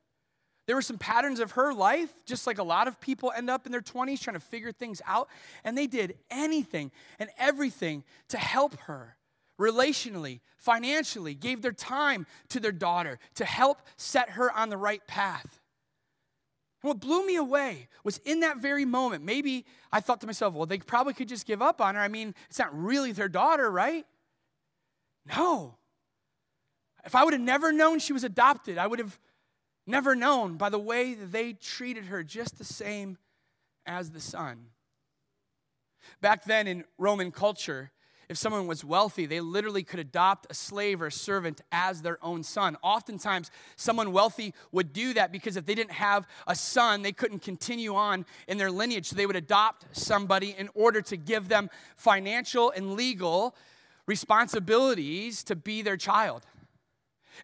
There 0.65 0.75
were 0.75 0.81
some 0.81 0.97
patterns 0.97 1.39
of 1.39 1.51
her 1.51 1.73
life, 1.73 2.13
just 2.25 2.47
like 2.47 2.57
a 2.57 2.63
lot 2.63 2.87
of 2.87 2.99
people 3.01 3.33
end 3.35 3.49
up 3.49 3.65
in 3.65 3.71
their 3.71 3.81
20s 3.81 4.21
trying 4.21 4.35
to 4.35 4.39
figure 4.39 4.71
things 4.71 5.01
out. 5.05 5.27
And 5.63 5.77
they 5.77 5.87
did 5.87 6.15
anything 6.31 6.91
and 7.19 7.29
everything 7.37 8.03
to 8.29 8.37
help 8.37 8.79
her 8.81 9.17
relationally, 9.59 10.39
financially, 10.57 11.35
gave 11.35 11.61
their 11.61 11.73
time 11.73 12.25
to 12.49 12.59
their 12.59 12.71
daughter 12.71 13.19
to 13.35 13.45
help 13.45 13.81
set 13.97 14.31
her 14.31 14.51
on 14.51 14.69
the 14.69 14.77
right 14.77 15.05
path. 15.05 15.59
And 16.81 16.89
what 16.89 16.99
blew 16.99 17.25
me 17.25 17.35
away 17.35 17.87
was 18.03 18.19
in 18.19 18.39
that 18.41 18.57
very 18.57 18.85
moment, 18.85 19.23
maybe 19.23 19.65
I 19.91 19.99
thought 19.99 20.21
to 20.21 20.27
myself, 20.27 20.53
well, 20.53 20.65
they 20.65 20.77
probably 20.77 21.13
could 21.13 21.29
just 21.29 21.45
give 21.45 21.61
up 21.61 21.81
on 21.81 21.95
her. 21.95 22.01
I 22.01 22.07
mean, 22.07 22.33
it's 22.49 22.59
not 22.59 22.77
really 22.77 23.11
their 23.11 23.29
daughter, 23.29 23.69
right? 23.69 24.05
No. 25.25 25.75
If 27.05 27.15
I 27.15 27.23
would 27.23 27.33
have 27.33 27.41
never 27.41 27.71
known 27.71 27.99
she 27.99 28.13
was 28.13 28.23
adopted, 28.23 28.77
I 28.77 28.87
would 28.87 28.99
have 28.99 29.19
never 29.85 30.15
known 30.15 30.57
by 30.57 30.69
the 30.69 30.79
way 30.79 31.13
they 31.13 31.53
treated 31.53 32.05
her 32.05 32.23
just 32.23 32.57
the 32.57 32.63
same 32.63 33.17
as 33.85 34.11
the 34.11 34.19
son. 34.19 34.67
Back 36.21 36.45
then 36.45 36.67
in 36.67 36.83
Roman 36.97 37.31
culture, 37.31 37.91
if 38.29 38.37
someone 38.37 38.67
was 38.67 38.85
wealthy, 38.85 39.25
they 39.25 39.41
literally 39.41 39.83
could 39.83 39.99
adopt 39.99 40.47
a 40.49 40.53
slave 40.53 41.01
or 41.01 41.07
a 41.07 41.11
servant 41.11 41.61
as 41.71 42.01
their 42.01 42.17
own 42.23 42.41
son. 42.43 42.77
Oftentimes, 42.81 43.51
someone 43.75 44.11
wealthy 44.11 44.53
would 44.71 44.93
do 44.93 45.13
that 45.13 45.31
because 45.31 45.57
if 45.57 45.65
they 45.65 45.75
didn't 45.75 45.91
have 45.91 46.25
a 46.47 46.55
son, 46.55 47.01
they 47.01 47.11
couldn't 47.11 47.41
continue 47.43 47.93
on 47.93 48.25
in 48.47 48.57
their 48.57 48.71
lineage. 48.71 49.09
So 49.09 49.15
they 49.15 49.25
would 49.25 49.35
adopt 49.35 49.85
somebody 49.91 50.55
in 50.57 50.69
order 50.73 51.01
to 51.03 51.17
give 51.17 51.49
them 51.49 51.69
financial 51.95 52.71
and 52.71 52.93
legal 52.93 53.55
responsibilities 54.07 55.43
to 55.43 55.55
be 55.55 55.81
their 55.81 55.97
child. 55.97 56.45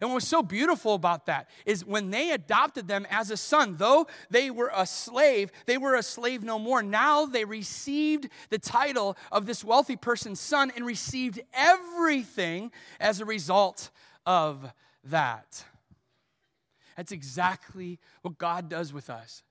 And 0.00 0.10
what 0.10 0.16
was 0.16 0.28
so 0.28 0.42
beautiful 0.42 0.94
about 0.94 1.26
that 1.26 1.48
is 1.66 1.84
when 1.84 2.10
they 2.10 2.30
adopted 2.30 2.88
them 2.88 3.06
as 3.10 3.30
a 3.30 3.36
son, 3.36 3.76
though 3.76 4.06
they 4.30 4.50
were 4.50 4.70
a 4.74 4.86
slave, 4.86 5.50
they 5.66 5.78
were 5.78 5.94
a 5.94 6.02
slave 6.02 6.42
no 6.42 6.58
more. 6.58 6.82
Now 6.82 7.26
they 7.26 7.44
received 7.44 8.28
the 8.50 8.58
title 8.58 9.16
of 9.32 9.46
this 9.46 9.64
wealthy 9.64 9.96
person's 9.96 10.40
son 10.40 10.72
and 10.74 10.84
received 10.84 11.40
everything 11.52 12.72
as 12.98 13.20
a 13.20 13.24
result 13.24 13.90
of 14.26 14.72
that. 15.04 15.64
That's 16.96 17.12
exactly 17.12 17.98
what 18.22 18.38
God 18.38 18.68
does 18.68 18.92
with 18.92 19.08
us. 19.08 19.42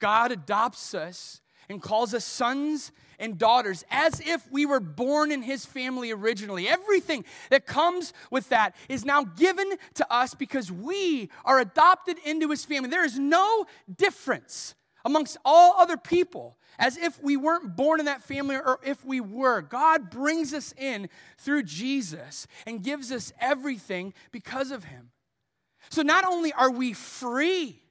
God 0.00 0.32
adopts 0.32 0.94
us 0.94 1.40
and 1.68 1.80
calls 1.80 2.14
us 2.14 2.24
sons 2.24 2.92
and 3.18 3.38
daughters 3.38 3.84
as 3.90 4.20
if 4.20 4.50
we 4.50 4.66
were 4.66 4.80
born 4.80 5.30
in 5.30 5.42
his 5.42 5.64
family 5.64 6.10
originally. 6.10 6.68
Everything 6.68 7.24
that 7.50 7.66
comes 7.66 8.12
with 8.30 8.48
that 8.48 8.74
is 8.88 9.04
now 9.04 9.24
given 9.24 9.66
to 9.94 10.12
us 10.12 10.34
because 10.34 10.70
we 10.70 11.30
are 11.44 11.60
adopted 11.60 12.18
into 12.24 12.50
his 12.50 12.64
family. 12.64 12.90
There 12.90 13.04
is 13.04 13.18
no 13.18 13.66
difference 13.96 14.74
amongst 15.04 15.36
all 15.44 15.74
other 15.78 15.96
people 15.96 16.56
as 16.78 16.96
if 16.96 17.22
we 17.22 17.36
weren't 17.36 17.76
born 17.76 18.00
in 18.00 18.06
that 18.06 18.22
family 18.22 18.56
or 18.56 18.80
if 18.84 19.04
we 19.04 19.20
were. 19.20 19.60
God 19.60 20.10
brings 20.10 20.52
us 20.52 20.74
in 20.76 21.08
through 21.38 21.64
Jesus 21.64 22.46
and 22.66 22.82
gives 22.82 23.12
us 23.12 23.32
everything 23.40 24.14
because 24.32 24.70
of 24.70 24.84
him. 24.84 25.10
So 25.90 26.02
not 26.02 26.24
only 26.24 26.52
are 26.52 26.70
we 26.70 26.94
free, 26.94 27.83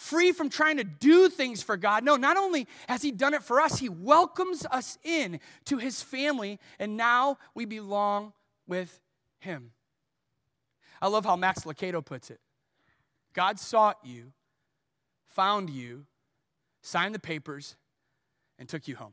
free 0.00 0.32
from 0.32 0.48
trying 0.48 0.78
to 0.78 0.84
do 0.84 1.28
things 1.28 1.62
for 1.62 1.76
God. 1.76 2.04
No, 2.04 2.16
not 2.16 2.38
only 2.38 2.66
has 2.88 3.02
He 3.02 3.12
done 3.12 3.34
it 3.34 3.42
for 3.42 3.60
us, 3.60 3.78
He 3.78 3.90
welcomes 3.90 4.64
us 4.70 4.98
in 5.04 5.40
to 5.66 5.76
His 5.76 6.02
family, 6.02 6.58
and 6.78 6.96
now 6.96 7.36
we 7.54 7.66
belong 7.66 8.32
with 8.66 8.98
Him. 9.40 9.72
I 11.02 11.08
love 11.08 11.26
how 11.26 11.36
Max 11.36 11.64
Lucado 11.64 12.04
puts 12.04 12.30
it 12.30 12.40
God 13.34 13.60
sought 13.60 13.98
you, 14.02 14.32
found 15.26 15.68
you, 15.68 16.06
signed 16.80 17.14
the 17.14 17.20
papers, 17.20 17.76
and 18.58 18.66
took 18.68 18.88
you 18.88 18.96
home. 18.96 19.12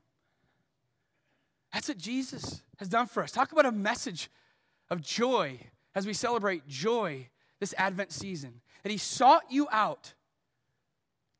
That's 1.73 1.89
what 1.89 1.97
Jesus 1.97 2.63
has 2.77 2.87
done 2.87 3.07
for 3.07 3.21
us. 3.23 3.31
Talk 3.31 3.51
about 3.51 3.65
a 3.65 3.73
message 3.73 4.31
of 4.89 5.01
joy 5.01 5.59
as 5.93 6.07
we 6.07 6.13
celebrate 6.13 6.65
joy 6.65 7.27
this 7.59 7.75
Advent 7.77 8.13
season. 8.13 8.61
That 8.83 8.91
He 8.91 8.97
sought 8.97 9.43
you 9.49 9.67
out 9.69 10.13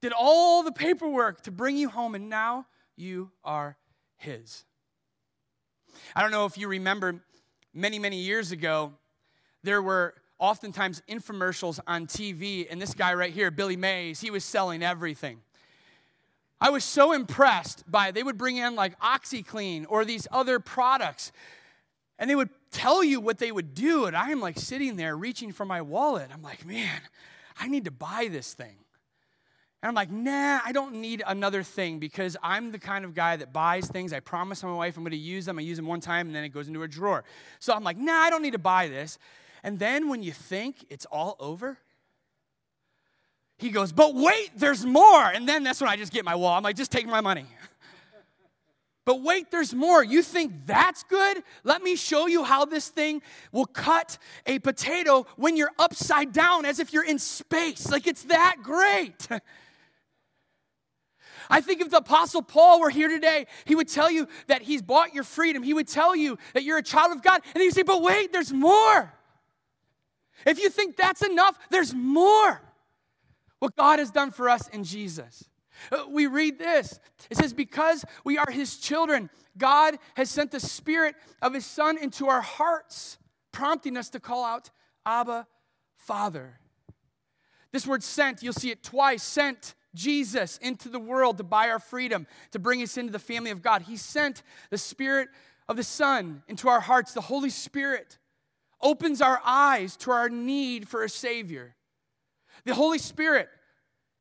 did 0.01 0.13
all 0.17 0.63
the 0.63 0.71
paperwork 0.71 1.41
to 1.43 1.51
bring 1.51 1.77
you 1.77 1.89
home, 1.89 2.15
and 2.15 2.29
now 2.29 2.65
you 2.95 3.31
are 3.43 3.77
His. 4.17 4.65
I 6.15 6.21
don't 6.21 6.31
know 6.31 6.45
if 6.45 6.57
you 6.57 6.67
remember 6.67 7.21
many, 7.73 7.99
many 7.99 8.17
years 8.17 8.51
ago, 8.51 8.93
there 9.63 9.81
were 9.81 10.13
oftentimes 10.39 11.01
infomercials 11.09 11.79
on 11.87 12.07
TV, 12.07 12.67
and 12.69 12.81
this 12.81 12.93
guy 12.93 13.13
right 13.13 13.33
here, 13.33 13.51
Billy 13.51 13.75
Mays, 13.75 14.21
he 14.21 14.31
was 14.31 14.43
selling 14.43 14.83
everything. 14.83 15.41
I 16.59 16.69
was 16.69 16.83
so 16.83 17.11
impressed 17.11 17.89
by 17.89 18.07
it. 18.07 18.15
They 18.15 18.23
would 18.23 18.37
bring 18.37 18.57
in 18.57 18.75
like 18.75 18.99
OxiClean 18.99 19.85
or 19.89 20.05
these 20.05 20.27
other 20.31 20.59
products, 20.59 21.31
and 22.17 22.29
they 22.29 22.35
would 22.35 22.49
tell 22.71 23.03
you 23.03 23.19
what 23.19 23.37
they 23.37 23.51
would 23.51 23.73
do. 23.73 24.05
And 24.05 24.15
I 24.15 24.31
am 24.31 24.39
like 24.41 24.57
sitting 24.57 24.95
there 24.95 25.15
reaching 25.15 25.51
for 25.51 25.65
my 25.65 25.81
wallet. 25.81 26.29
I'm 26.33 26.41
like, 26.41 26.65
man, 26.65 27.01
I 27.59 27.67
need 27.67 27.85
to 27.85 27.91
buy 27.91 28.27
this 28.31 28.53
thing. 28.53 28.77
And 29.83 29.89
I'm 29.89 29.95
like, 29.95 30.09
nah, 30.09 30.59
I 30.65 30.71
don't 30.71 30.95
need 30.95 31.21
another 31.25 31.61
thing 31.61 31.99
because 31.99 32.35
I'm 32.41 32.71
the 32.71 32.79
kind 32.79 33.05
of 33.05 33.13
guy 33.13 33.35
that 33.35 33.53
buys 33.53 33.87
things. 33.87 34.11
I 34.11 34.19
promise 34.19 34.63
my 34.63 34.73
wife 34.73 34.97
I'm 34.97 35.03
going 35.03 35.11
to 35.11 35.17
use 35.17 35.45
them. 35.45 35.59
I 35.59 35.61
use 35.61 35.77
them 35.77 35.85
one 35.85 36.01
time 36.01 36.27
and 36.27 36.35
then 36.35 36.43
it 36.43 36.49
goes 36.49 36.67
into 36.67 36.81
a 36.81 36.87
drawer. 36.87 37.23
So 37.59 37.73
I'm 37.73 37.83
like, 37.83 37.97
nah, 37.97 38.13
I 38.13 38.29
don't 38.31 38.41
need 38.41 38.53
to 38.53 38.59
buy 38.59 38.87
this. 38.87 39.19
And 39.63 39.77
then 39.77 40.09
when 40.09 40.23
you 40.23 40.31
think 40.31 40.85
it's 40.89 41.05
all 41.05 41.35
over, 41.39 41.77
he 43.59 43.69
goes, 43.69 43.91
but 43.91 44.15
wait, 44.15 44.51
there's 44.55 44.85
more. 44.85 45.25
And 45.25 45.47
then 45.47 45.63
that's 45.63 45.79
when 45.79 45.89
I 45.89 45.95
just 45.95 46.11
get 46.11 46.25
my 46.25 46.35
wall. 46.35 46.57
I'm 46.57 46.63
like, 46.63 46.75
just 46.75 46.91
take 46.91 47.07
my 47.07 47.21
money. 47.21 47.45
But 49.05 49.21
wait, 49.21 49.51
there's 49.51 49.73
more. 49.73 50.03
You 50.03 50.21
think 50.21 50.65
that's 50.65 51.03
good? 51.03 51.41
Let 51.63 51.81
me 51.81 51.95
show 51.95 52.27
you 52.27 52.43
how 52.43 52.65
this 52.65 52.89
thing 52.89 53.21
will 53.53 53.65
cut 53.65 54.17
a 54.45 54.59
potato 54.59 55.25
when 55.37 55.55
you're 55.55 55.71
upside 55.79 56.33
down 56.33 56.65
as 56.65 56.79
if 56.79 56.91
you're 56.91 57.05
in 57.05 57.17
space. 57.17 57.89
Like 57.89 58.05
it's 58.05 58.23
that 58.23 58.57
great. 58.61 59.29
I 61.49 61.61
think 61.61 61.81
if 61.81 61.89
the 61.89 61.97
Apostle 61.97 62.41
Paul 62.41 62.79
were 62.79 62.89
here 62.89 63.07
today, 63.07 63.47
he 63.65 63.75
would 63.75 63.87
tell 63.87 64.11
you 64.11 64.27
that 64.47 64.61
he's 64.61 64.81
bought 64.81 65.13
your 65.13 65.23
freedom. 65.23 65.63
He 65.63 65.73
would 65.73 65.87
tell 65.87 66.15
you 66.15 66.37
that 66.53 66.63
you're 66.63 66.77
a 66.77 66.83
child 66.83 67.15
of 67.15 67.23
God. 67.23 67.41
And 67.53 67.61
he'd 67.61 67.73
say, 67.73 67.83
but 67.83 68.01
wait, 68.01 68.33
there's 68.33 68.53
more. 68.53 69.13
If 70.45 70.59
you 70.59 70.69
think 70.69 70.97
that's 70.97 71.21
enough, 71.21 71.57
there's 71.69 71.93
more. 71.93 72.61
What 73.59 73.75
God 73.75 73.99
has 73.99 74.11
done 74.11 74.31
for 74.31 74.49
us 74.49 74.67
in 74.67 74.83
Jesus. 74.83 75.43
Uh, 75.91 76.05
we 76.09 76.27
read 76.27 76.59
this. 76.59 76.99
It 77.29 77.37
says, 77.37 77.53
Because 77.53 78.05
we 78.23 78.37
are 78.37 78.51
his 78.51 78.77
children, 78.77 79.29
God 79.57 79.97
has 80.15 80.29
sent 80.29 80.51
the 80.51 80.59
Spirit 80.59 81.15
of 81.41 81.53
his 81.53 81.65
Son 81.65 81.97
into 81.97 82.27
our 82.27 82.41
hearts, 82.41 83.17
prompting 83.51 83.97
us 83.97 84.09
to 84.11 84.19
call 84.19 84.43
out, 84.43 84.69
Abba, 85.05 85.47
Father. 85.95 86.59
This 87.71 87.87
word 87.87 88.03
sent, 88.03 88.43
you'll 88.43 88.53
see 88.53 88.71
it 88.71 88.83
twice 88.83 89.23
sent 89.23 89.75
Jesus 89.97 90.57
into 90.59 90.89
the 90.89 90.99
world 90.99 91.37
to 91.37 91.43
buy 91.43 91.69
our 91.69 91.79
freedom, 91.79 92.27
to 92.51 92.59
bring 92.59 92.81
us 92.81 92.97
into 92.97 93.11
the 93.11 93.19
family 93.19 93.51
of 93.51 93.61
God. 93.61 93.81
He 93.81 93.97
sent 93.97 94.43
the 94.69 94.77
Spirit 94.77 95.29
of 95.67 95.75
the 95.75 95.83
Son 95.83 96.43
into 96.47 96.69
our 96.69 96.79
hearts. 96.79 97.13
The 97.13 97.21
Holy 97.21 97.49
Spirit 97.49 98.17
opens 98.81 99.21
our 99.21 99.41
eyes 99.43 99.97
to 99.97 100.11
our 100.11 100.29
need 100.29 100.87
for 100.87 101.03
a 101.03 101.09
Savior. 101.09 101.75
The 102.63 102.75
Holy 102.75 102.99
Spirit 102.99 103.49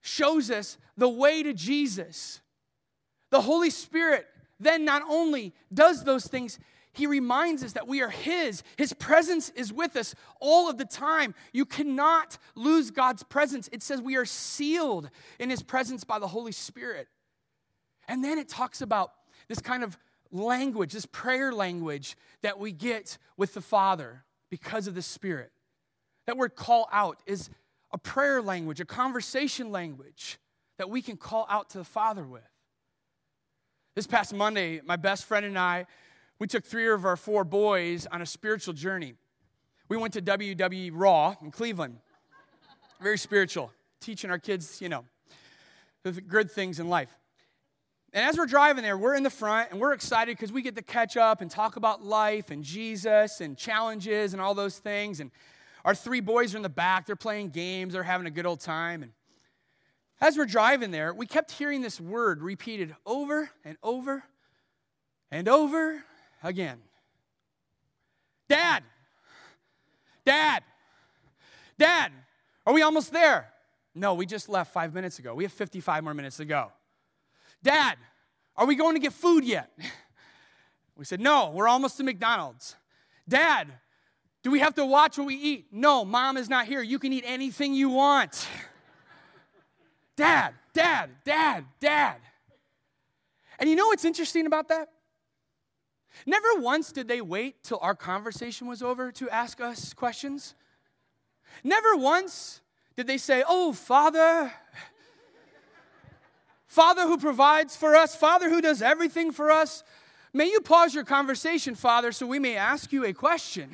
shows 0.01 0.51
us 0.51 0.79
the 0.97 1.09
way 1.09 1.43
to 1.43 1.53
Jesus. 1.53 2.41
The 3.31 3.43
Holy 3.43 3.71
Spirit 3.71 4.27
then 4.59 4.85
not 4.85 5.03
only 5.09 5.53
does 5.73 6.05
those 6.05 6.27
things, 6.27 6.59
he 6.97 7.07
reminds 7.07 7.63
us 7.63 7.75
that 7.75 7.87
we 7.87 8.01
are 8.01 8.09
His. 8.09 8.63
His 8.79 8.95
presence 8.95 9.51
is 9.51 9.71
with 9.71 9.97
us 9.97 10.15
all 10.41 10.71
of 10.71 10.79
the 10.79 10.87
time. 10.87 11.35
You 11.53 11.67
cannot 11.67 12.39
lose 12.55 12.91
God's 12.91 13.23
presence. 13.23 13.69
It 13.71 13.83
says 13.83 14.01
we 14.01 14.17
are 14.17 14.25
sealed 14.25 15.11
in 15.39 15.51
His 15.51 15.63
presence 15.63 16.05
by 16.05 16.19
the 16.19 16.27
Holy 16.27 16.53
Spirit. 16.53 17.09
And 18.09 18.25
then 18.25 18.39
it 18.39 18.49
talks 18.49 18.81
about 18.81 19.13
this 19.47 19.59
kind 19.59 19.85
of 19.85 19.99
language, 20.33 20.95
this 20.95 21.05
prayer 21.05 21.53
language 21.53 22.17
that 22.41 22.59
we 22.59 22.73
get 22.73 23.19
with 23.37 23.53
the 23.53 23.61
Father 23.61 24.25
because 24.49 24.87
of 24.87 24.95
the 24.95 25.03
Spirit. 25.03 25.53
That 26.27 26.39
word 26.39 26.57
call 26.57 26.89
out 26.91 27.21
is 27.27 27.51
a 27.93 27.99
prayer 27.99 28.41
language, 28.41 28.81
a 28.81 28.87
conversation 28.87 29.71
language 29.71 30.39
that 30.79 30.89
we 30.89 31.03
can 31.03 31.19
call 31.19 31.47
out 31.51 31.69
to 31.71 31.79
the 31.79 31.85
Father 31.85 32.25
with. 32.25 32.49
This 33.95 34.07
past 34.07 34.33
Monday, 34.33 34.81
my 34.83 34.97
best 34.97 35.27
friend 35.27 35.45
and 35.45 35.59
I, 35.59 35.87
we 36.39 36.47
took 36.47 36.65
three 36.65 36.89
of 36.89 37.05
our 37.05 37.17
four 37.17 37.45
boys 37.45 38.07
on 38.07 38.21
a 38.21 38.27
spiritual 38.27 38.75
journey. 38.75 39.15
We 39.89 39.97
went 39.97 40.15
to 40.15 40.23
WWE 40.23 40.91
Raw 40.93 41.35
in 41.41 41.51
Cleveland. 41.51 41.99
Very 43.01 43.19
spiritual, 43.19 43.73
teaching 44.01 44.31
our 44.31 44.39
kids, 44.39 44.81
you 44.83 44.89
know, 44.89 45.05
the 46.03 46.13
good 46.13 46.51
things 46.51 46.81
in 46.81 46.89
life. 46.89 47.17
And 48.13 48.25
as 48.25 48.39
we're 48.39 48.47
driving 48.47 48.83
there, 48.83 48.97
we're 48.97 49.15
in 49.15 49.23
the 49.23 49.31
front 49.31 49.71
and 49.71 49.81
we're 49.81 49.93
excited 49.93 50.37
because 50.37 50.53
we 50.53 50.63
get 50.63 50.77
to 50.77 50.83
catch 50.83 51.17
up 51.17 51.41
and 51.41 51.51
talk 51.51 51.77
about 51.77 52.03
life 52.03 52.51
and 52.51 52.65
Jesus 52.65 53.41
and 53.41 53.57
challenges 53.57 54.33
and 54.33 54.41
all 54.41 54.55
those 54.55 54.79
things. 54.79 55.21
And 55.21 55.31
our 55.85 55.95
three 55.95 56.21
boys 56.21 56.55
are 56.55 56.57
in 56.57 56.63
the 56.63 56.69
back. 56.69 57.07
They're 57.07 57.17
playing 57.17 57.51
games. 57.51 57.93
They're 57.93 58.03
having 58.03 58.27
a 58.27 58.31
good 58.31 58.47
old 58.47 58.61
time. 58.61 59.03
And 59.03 59.13
as 60.21 60.39
we're 60.39 60.47
driving 60.47 60.91
there, 60.91 61.13
we 61.13 61.27
kept 61.27 61.51
hearing 61.53 61.83
this 61.83 62.01
word 62.01 62.43
repeated 62.43 62.95
over 63.05 63.51
and 63.65 63.77
over 63.83 64.25
and 65.31 65.49
over 65.49 66.03
again. 66.43 66.79
Dad, 68.49 68.83
Dad, 70.25 70.63
Dad, 71.79 72.13
are 72.67 72.73
we 72.73 72.83
almost 72.83 73.13
there? 73.13 73.53
No, 73.95 74.15
we 74.15 74.27
just 74.27 74.49
left 74.49 74.73
five 74.73 74.93
minutes 74.93 75.19
ago. 75.19 75.35
We 75.35 75.45
have 75.45 75.53
55 75.53 76.05
more 76.05 76.15
minutes 76.15 76.37
to 76.37 76.45
go. 76.45 76.71
Dad, 77.63 77.97
are 78.57 78.67
we 78.67 78.77
going 78.77 78.95
to 78.95 79.01
get 79.01 79.13
food 79.13 79.45
yet? 79.45 79.71
We 80.99 81.05
said, 81.05 81.21
No, 81.21 81.51
we're 81.51 81.69
almost 81.69 81.99
to 81.99 82.05
McDonald's. 82.05 82.75
Dad, 83.29 83.69
do 84.43 84.51
we 84.51 84.61
have 84.61 84.75
to 84.77 84.87
watch 84.87 85.19
what 85.19 85.27
we 85.27 85.35
eat? 85.35 85.67
No, 85.71 86.07
mom 86.07 86.39
is 86.39 86.49
not 86.49 86.67
here. 86.67 86.81
You 86.81 86.99
can 86.99 87.13
eat 87.13 87.25
anything 87.27 87.75
you 87.75 87.91
want. 87.91 88.49
dad, 90.17 90.55
dad, 90.73 91.11
dad, 91.23 91.67
dad. 91.81 92.17
And 93.59 93.69
you 93.69 93.77
know 93.77 93.89
what's 93.89 94.07
interesting 94.07 94.47
about 94.47 94.69
that? 94.69 94.89
Never 96.25 96.49
once 96.57 96.93
did 96.93 97.09
they 97.09 97.21
wait 97.21 97.63
till 97.63 97.79
our 97.83 97.95
conversation 97.95 98.67
was 98.67 98.83
over 98.83 99.13
to 99.13 99.29
ask 99.29 99.61
us 99.61 99.93
questions. 99.93 100.55
Never 101.63 101.97
once 101.97 102.61
did 102.97 103.07
they 103.07 103.19
say, 103.19 103.43
Oh, 103.47 103.73
Father, 103.73 104.53
Father 106.67 107.03
who 107.03 107.19
provides 107.19 107.77
for 107.77 107.95
us, 107.95 108.17
Father 108.17 108.49
who 108.49 108.61
does 108.61 108.81
everything 108.81 109.33
for 109.33 109.51
us, 109.51 109.85
may 110.33 110.47
you 110.47 110.61
pause 110.61 110.95
your 110.95 111.05
conversation, 111.05 111.75
Father, 111.75 112.13
so 112.13 112.27
we 112.27 112.39
may 112.39 112.57
ask 112.57 112.93
you 112.93 113.05
a 113.05 113.13
question. 113.13 113.71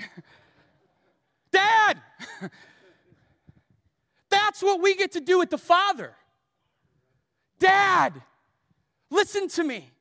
Dad! 1.53 2.01
That's 4.31 4.63
what 4.63 4.81
we 4.81 4.97
get 4.97 5.13
to 5.13 5.21
do 5.21 5.39
with 5.39 5.51
the 5.51 5.59
Father. 5.59 6.15
Dad, 7.59 8.21
listen 9.11 9.47
to 9.49 9.63
me. 9.63 9.92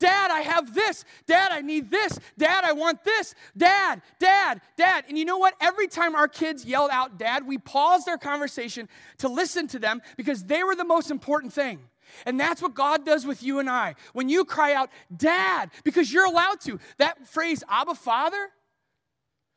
Dad, 0.00 0.30
I 0.30 0.40
have 0.40 0.74
this. 0.74 1.04
Dad, 1.26 1.52
I 1.52 1.60
need 1.60 1.90
this. 1.90 2.18
Dad, 2.36 2.64
I 2.64 2.72
want 2.72 3.04
this. 3.04 3.34
Dad, 3.56 4.02
dad, 4.18 4.60
dad. 4.76 5.04
And 5.08 5.16
you 5.16 5.24
know 5.24 5.38
what? 5.38 5.54
Every 5.60 5.86
time 5.86 6.16
our 6.16 6.26
kids 6.26 6.64
yelled 6.64 6.90
out, 6.90 7.18
Dad, 7.18 7.46
we 7.46 7.58
paused 7.58 8.08
our 8.08 8.18
conversation 8.18 8.88
to 9.18 9.28
listen 9.28 9.68
to 9.68 9.78
them 9.78 10.00
because 10.16 10.44
they 10.44 10.64
were 10.64 10.74
the 10.74 10.84
most 10.84 11.10
important 11.10 11.52
thing. 11.52 11.78
And 12.26 12.40
that's 12.40 12.60
what 12.60 12.74
God 12.74 13.04
does 13.04 13.24
with 13.24 13.42
you 13.42 13.60
and 13.60 13.70
I. 13.70 13.94
When 14.14 14.28
you 14.28 14.44
cry 14.44 14.72
out, 14.74 14.90
Dad, 15.14 15.70
because 15.84 16.12
you're 16.12 16.26
allowed 16.26 16.60
to. 16.62 16.80
That 16.98 17.28
phrase, 17.28 17.62
Abba 17.68 17.94
Father, 17.94 18.48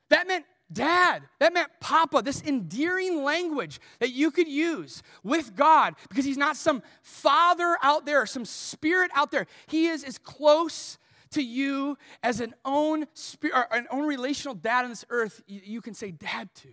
that 0.10 0.28
meant 0.28 0.46
dad. 0.74 1.24
That 1.40 1.54
meant 1.54 1.70
papa, 1.80 2.22
this 2.22 2.42
endearing 2.42 3.24
language 3.24 3.80
that 4.00 4.12
you 4.12 4.32
could 4.32 4.48
use 4.48 5.04
with 5.24 5.56
God 5.56 5.96
because 6.10 6.26
he's 6.26 6.38
not 6.38 6.58
some 6.58 6.84
father 7.02 7.78
out 7.82 8.06
there, 8.06 8.26
some 8.26 8.46
spirit 8.46 9.12
out 9.14 9.32
there. 9.32 9.48
He 9.68 9.88
is 9.88 10.04
as 10.04 10.18
close 10.18 10.98
to 11.32 11.44
you 11.44 11.98
as 12.22 12.40
an 12.40 12.54
own 12.64 13.06
spirit, 13.14 13.68
an 13.72 13.88
own 13.90 14.06
relational 14.06 14.56
dad 14.56 14.84
on 14.84 14.90
this 14.90 15.06
earth 15.10 15.42
you 15.48 15.82
can 15.82 15.94
say 15.94 16.12
dad 16.12 16.50
to. 16.56 16.70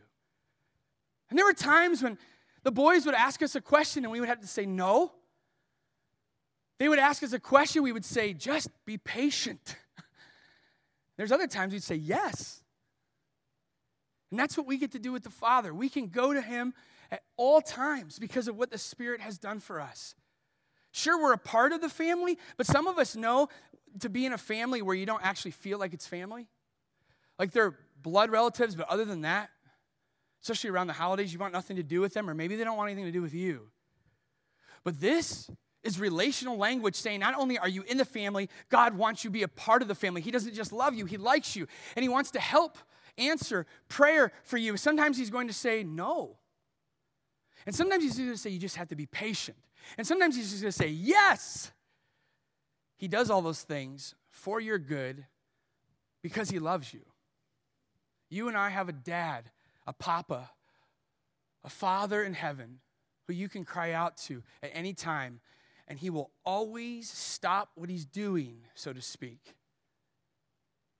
And 1.30 1.38
there 1.38 1.46
were 1.46 1.52
times 1.52 2.02
when 2.02 2.18
the 2.62 2.72
boys 2.72 3.06
would 3.06 3.14
ask 3.14 3.42
us 3.42 3.54
a 3.54 3.60
question 3.60 4.04
and 4.04 4.12
we 4.12 4.20
would 4.20 4.28
have 4.28 4.40
to 4.40 4.46
say 4.46 4.66
no. 4.66 5.12
They 6.78 6.88
would 6.88 6.98
ask 6.98 7.22
us 7.22 7.32
a 7.32 7.40
question, 7.40 7.82
we 7.82 7.92
would 7.92 8.04
say, 8.04 8.32
just 8.32 8.68
be 8.86 8.98
patient. 8.98 9.76
There's 11.16 11.32
other 11.32 11.46
times 11.46 11.72
we'd 11.72 11.82
say 11.82 11.96
yes. 11.96 12.62
And 14.30 14.38
that's 14.38 14.56
what 14.56 14.66
we 14.66 14.78
get 14.78 14.92
to 14.92 14.98
do 14.98 15.12
with 15.12 15.24
the 15.24 15.30
Father. 15.30 15.74
We 15.74 15.88
can 15.88 16.08
go 16.08 16.32
to 16.32 16.40
Him 16.40 16.74
at 17.10 17.22
all 17.36 17.60
times 17.60 18.18
because 18.18 18.48
of 18.48 18.56
what 18.56 18.70
the 18.70 18.78
Spirit 18.78 19.20
has 19.20 19.38
done 19.38 19.60
for 19.60 19.80
us. 19.80 20.14
Sure, 20.92 21.20
we're 21.20 21.32
a 21.32 21.38
part 21.38 21.72
of 21.72 21.80
the 21.80 21.88
family, 21.88 22.38
but 22.56 22.66
some 22.66 22.86
of 22.86 22.98
us 22.98 23.14
know 23.14 23.48
to 24.00 24.08
be 24.08 24.26
in 24.26 24.32
a 24.32 24.38
family 24.38 24.82
where 24.82 24.94
you 24.94 25.06
don't 25.06 25.24
actually 25.24 25.50
feel 25.52 25.78
like 25.78 25.92
it's 25.92 26.06
family. 26.06 26.48
Like 27.38 27.52
they're 27.52 27.76
blood 28.02 28.30
relatives, 28.30 28.74
but 28.74 28.88
other 28.88 29.04
than 29.04 29.22
that, 29.22 29.50
especially 30.42 30.70
around 30.70 30.86
the 30.86 30.92
holidays, 30.92 31.32
you 31.32 31.38
want 31.38 31.52
nothing 31.52 31.76
to 31.76 31.82
do 31.82 32.00
with 32.00 32.14
them, 32.14 32.28
or 32.28 32.34
maybe 32.34 32.56
they 32.56 32.64
don't 32.64 32.76
want 32.76 32.90
anything 32.90 33.06
to 33.06 33.12
do 33.12 33.22
with 33.22 33.34
you. 33.34 33.68
But 34.84 35.00
this 35.00 35.50
is 35.82 35.98
relational 35.98 36.56
language 36.56 36.94
saying 36.94 37.20
not 37.20 37.34
only 37.36 37.58
are 37.58 37.68
you 37.68 37.82
in 37.82 37.96
the 37.96 38.04
family, 38.04 38.48
God 38.68 38.96
wants 38.96 39.24
you 39.24 39.30
to 39.30 39.32
be 39.32 39.42
a 39.42 39.48
part 39.48 39.82
of 39.82 39.88
the 39.88 39.94
family. 39.94 40.20
He 40.20 40.30
doesn't 40.30 40.54
just 40.54 40.72
love 40.72 40.94
you, 40.94 41.04
He 41.04 41.16
likes 41.16 41.56
you, 41.56 41.66
and 41.96 42.02
He 42.02 42.08
wants 42.08 42.30
to 42.32 42.40
help 42.40 42.78
answer 43.18 43.66
prayer 43.88 44.32
for 44.42 44.56
you. 44.56 44.76
Sometimes 44.76 45.16
He's 45.16 45.30
going 45.30 45.48
to 45.48 45.54
say 45.54 45.82
no. 45.82 46.36
And 47.66 47.74
sometimes 47.74 48.02
He's 48.02 48.16
going 48.16 48.30
to 48.30 48.36
say, 48.36 48.50
you 48.50 48.58
just 48.58 48.76
have 48.76 48.88
to 48.88 48.96
be 48.96 49.06
patient. 49.06 49.58
And 49.98 50.06
sometimes 50.06 50.36
He's 50.36 50.50
just 50.50 50.62
going 50.62 50.72
to 50.72 50.78
say, 50.78 50.88
yes. 50.88 51.72
He 52.96 53.08
does 53.08 53.30
all 53.30 53.42
those 53.42 53.62
things 53.62 54.14
for 54.30 54.60
your 54.60 54.78
good 54.78 55.26
because 56.22 56.50
He 56.50 56.58
loves 56.58 56.92
you. 56.92 57.00
You 58.30 58.48
and 58.48 58.56
I 58.56 58.68
have 58.68 58.88
a 58.88 58.92
dad, 58.92 59.50
a 59.86 59.92
papa, 59.92 60.50
a 61.64 61.68
father 61.68 62.22
in 62.22 62.34
heaven 62.34 62.78
who 63.26 63.34
you 63.34 63.48
can 63.48 63.64
cry 63.64 63.92
out 63.92 64.16
to 64.16 64.42
at 64.62 64.70
any 64.72 64.92
time, 64.92 65.40
and 65.86 65.98
he 65.98 66.10
will 66.10 66.30
always 66.44 67.10
stop 67.10 67.70
what 67.74 67.90
he's 67.90 68.04
doing, 68.04 68.58
so 68.74 68.92
to 68.92 69.02
speak, 69.02 69.54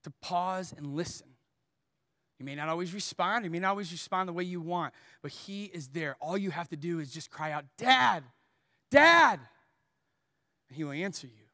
to 0.05 0.11
pause 0.23 0.75
and 0.77 0.87
listen. 0.95 1.29
You 2.41 2.47
may 2.47 2.55
not 2.55 2.71
always 2.71 2.95
respond, 2.95 3.45
He 3.45 3.51
may 3.51 3.59
not 3.59 3.69
always 3.69 3.93
respond 3.93 4.27
the 4.27 4.33
way 4.33 4.45
you 4.45 4.63
want, 4.63 4.95
but 5.21 5.31
he 5.31 5.65
is 5.65 5.89
there. 5.89 6.17
All 6.21 6.39
you 6.39 6.51
have 6.51 6.71
to 6.71 6.77
do 6.77 6.99
is 6.99 7.13
just 7.13 7.31
cry 7.31 7.53
out, 7.53 7.67
Dad, 7.77 8.25
Dad, 8.91 9.39
and 10.69 10.77
he 10.77 10.83
will 10.83 10.93
answer 10.93 11.27
you. 11.27 11.45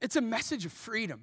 It's 0.00 0.14
a 0.14 0.20
message 0.20 0.64
of 0.64 0.72
freedom. 0.72 1.22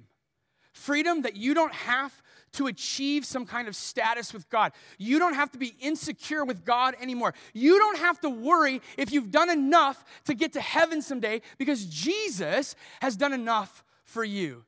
Freedom 0.74 1.22
that 1.22 1.36
you 1.36 1.54
don't 1.54 1.72
have 1.72 2.22
to 2.52 2.66
achieve 2.66 3.24
some 3.24 3.46
kind 3.46 3.66
of 3.66 3.74
status 3.74 4.34
with 4.34 4.48
God. 4.50 4.72
You 4.98 5.18
don't 5.18 5.34
have 5.34 5.50
to 5.52 5.58
be 5.58 5.74
insecure 5.80 6.44
with 6.44 6.66
God 6.66 6.94
anymore. 7.00 7.32
You 7.54 7.78
don't 7.78 7.98
have 7.98 8.20
to 8.20 8.28
worry 8.30 8.82
if 8.98 9.10
you've 9.10 9.30
done 9.30 9.48
enough 9.48 10.04
to 10.24 10.34
get 10.34 10.52
to 10.52 10.60
heaven 10.60 11.00
someday 11.00 11.40
because 11.56 11.86
Jesus 11.86 12.74
has 13.00 13.16
done 13.16 13.32
enough 13.32 13.82
for 14.04 14.24
you. 14.24 14.64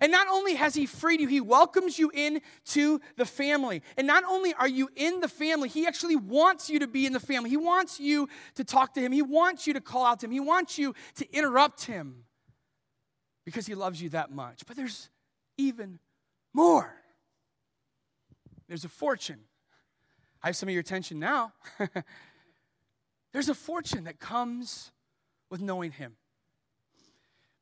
And 0.00 0.12
not 0.12 0.28
only 0.28 0.54
has 0.54 0.74
he 0.74 0.86
freed 0.86 1.20
you, 1.20 1.26
he 1.26 1.40
welcomes 1.40 1.98
you 1.98 2.10
into 2.10 3.00
the 3.16 3.24
family. 3.24 3.82
And 3.96 4.06
not 4.06 4.24
only 4.24 4.54
are 4.54 4.68
you 4.68 4.88
in 4.94 5.20
the 5.20 5.28
family, 5.28 5.68
he 5.68 5.86
actually 5.86 6.16
wants 6.16 6.70
you 6.70 6.78
to 6.78 6.86
be 6.86 7.06
in 7.06 7.12
the 7.12 7.20
family. 7.20 7.50
He 7.50 7.56
wants 7.56 7.98
you 7.98 8.28
to 8.54 8.64
talk 8.64 8.94
to 8.94 9.00
him. 9.00 9.10
He 9.10 9.22
wants 9.22 9.66
you 9.66 9.74
to 9.74 9.80
call 9.80 10.04
out 10.04 10.20
to 10.20 10.26
him. 10.26 10.32
He 10.32 10.40
wants 10.40 10.78
you 10.78 10.94
to 11.16 11.36
interrupt 11.36 11.84
him 11.84 12.24
because 13.44 13.66
he 13.66 13.74
loves 13.74 14.00
you 14.00 14.10
that 14.10 14.30
much. 14.30 14.64
But 14.66 14.76
there's 14.76 15.10
even 15.56 15.98
more. 16.52 16.94
There's 18.68 18.84
a 18.84 18.88
fortune. 18.88 19.40
I 20.42 20.48
have 20.48 20.56
some 20.56 20.68
of 20.68 20.72
your 20.72 20.80
attention 20.80 21.18
now. 21.18 21.52
There's 23.32 23.48
a 23.48 23.54
fortune 23.54 24.04
that 24.04 24.18
comes 24.18 24.90
with 25.50 25.60
knowing 25.60 25.92
him. 25.92 26.16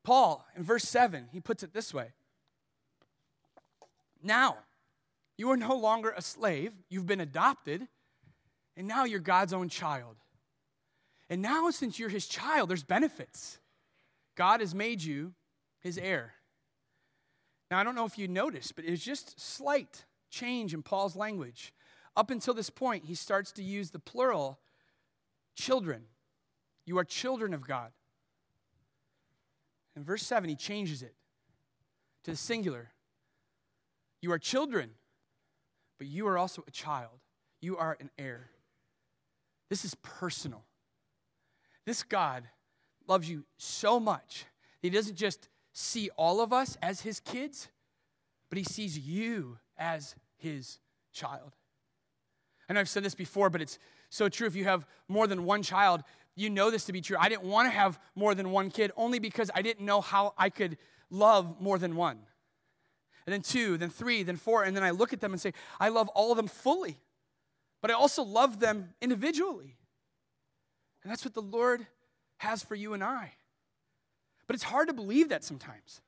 Paul, 0.03 0.45
in 0.55 0.63
verse 0.63 0.83
7, 0.83 1.27
he 1.31 1.39
puts 1.39 1.61
it 1.61 1.73
this 1.73 1.93
way 1.93 2.13
Now, 4.21 4.57
you 5.37 5.49
are 5.51 5.57
no 5.57 5.75
longer 5.75 6.13
a 6.15 6.21
slave, 6.21 6.73
you've 6.89 7.07
been 7.07 7.21
adopted, 7.21 7.87
and 8.75 8.87
now 8.87 9.05
you're 9.05 9.19
God's 9.19 9.53
own 9.53 9.69
child. 9.69 10.17
And 11.29 11.41
now, 11.41 11.69
since 11.69 11.99
you're 11.99 12.09
his 12.09 12.27
child, 12.27 12.69
there's 12.69 12.83
benefits. 12.83 13.59
God 14.35 14.59
has 14.61 14.73
made 14.73 15.01
you 15.03 15.33
his 15.79 15.97
heir. 15.97 16.33
Now, 17.69 17.79
I 17.79 17.83
don't 17.83 17.95
know 17.95 18.05
if 18.05 18.17
you 18.17 18.27
noticed, 18.27 18.75
but 18.75 18.85
it's 18.85 19.03
just 19.03 19.39
slight 19.39 20.05
change 20.29 20.73
in 20.73 20.81
Paul's 20.81 21.15
language. 21.15 21.73
Up 22.15 22.31
until 22.31 22.53
this 22.53 22.69
point, 22.69 23.05
he 23.05 23.15
starts 23.15 23.51
to 23.53 23.63
use 23.63 23.91
the 23.91 23.99
plural 23.99 24.59
children. 25.55 26.03
You 26.85 26.97
are 26.97 27.03
children 27.03 27.53
of 27.53 27.67
God. 27.67 27.91
In 29.95 30.03
verse 30.03 30.23
7, 30.23 30.49
he 30.49 30.55
changes 30.55 31.03
it 31.03 31.13
to 32.23 32.31
the 32.31 32.37
singular. 32.37 32.89
You 34.21 34.31
are 34.31 34.39
children, 34.39 34.91
but 35.97 36.07
you 36.07 36.27
are 36.27 36.37
also 36.37 36.63
a 36.67 36.71
child. 36.71 37.19
You 37.61 37.77
are 37.77 37.97
an 37.99 38.09
heir. 38.17 38.49
This 39.69 39.85
is 39.85 39.95
personal. 39.95 40.63
This 41.85 42.03
God 42.03 42.43
loves 43.07 43.29
you 43.29 43.45
so 43.57 43.99
much. 43.99 44.45
He 44.81 44.89
doesn't 44.89 45.15
just 45.15 45.49
see 45.73 46.09
all 46.17 46.41
of 46.41 46.53
us 46.53 46.77
as 46.81 47.01
his 47.01 47.19
kids, 47.19 47.67
but 48.49 48.57
he 48.57 48.63
sees 48.63 48.97
you 48.97 49.57
as 49.77 50.15
his 50.37 50.79
child. 51.13 51.53
Know 52.69 52.79
I've 52.79 52.89
said 52.89 53.03
this 53.03 53.15
before, 53.15 53.49
but 53.49 53.61
it's 53.61 53.79
so 54.09 54.29
true. 54.29 54.45
If 54.45 54.55
you 54.55 54.65
have 54.65 54.85
more 55.07 55.25
than 55.25 55.45
one 55.45 55.63
child, 55.63 56.03
you 56.35 56.49
know 56.49 56.69
this 56.69 56.85
to 56.85 56.93
be 56.93 57.01
true. 57.01 57.17
I 57.19 57.27
didn't 57.27 57.43
want 57.43 57.67
to 57.67 57.71
have 57.71 57.99
more 58.15 58.35
than 58.35 58.51
one 58.51 58.69
kid 58.69 58.91
only 58.95 59.17
because 59.19 59.49
I 59.55 59.61
didn't 59.61 59.85
know 59.85 60.01
how 60.01 60.33
I 60.37 60.49
could 60.49 60.77
love 61.09 61.59
more 61.59 61.79
than 61.79 61.95
one. 61.95 62.19
And 63.29 63.33
then 63.35 63.41
two, 63.43 63.77
then 63.77 63.91
three, 63.91 64.23
then 64.23 64.37
four, 64.37 64.63
and 64.63 64.75
then 64.75 64.83
I 64.83 64.89
look 64.89 65.13
at 65.13 65.21
them 65.21 65.33
and 65.33 65.39
say, 65.39 65.53
I 65.79 65.89
love 65.89 66.07
all 66.15 66.31
of 66.31 66.37
them 66.37 66.47
fully, 66.47 66.97
but 67.79 67.91
I 67.91 67.93
also 67.93 68.23
love 68.23 68.59
them 68.59 68.89
individually. 69.03 69.77
And 71.03 71.11
that's 71.11 71.23
what 71.23 71.35
the 71.35 71.41
Lord 71.43 71.85
has 72.37 72.63
for 72.63 72.73
you 72.73 72.95
and 72.95 73.03
I. 73.03 73.33
But 74.47 74.55
it's 74.55 74.63
hard 74.63 74.87
to 74.87 74.95
believe 74.95 75.29
that 75.29 75.43
sometimes 75.43 76.01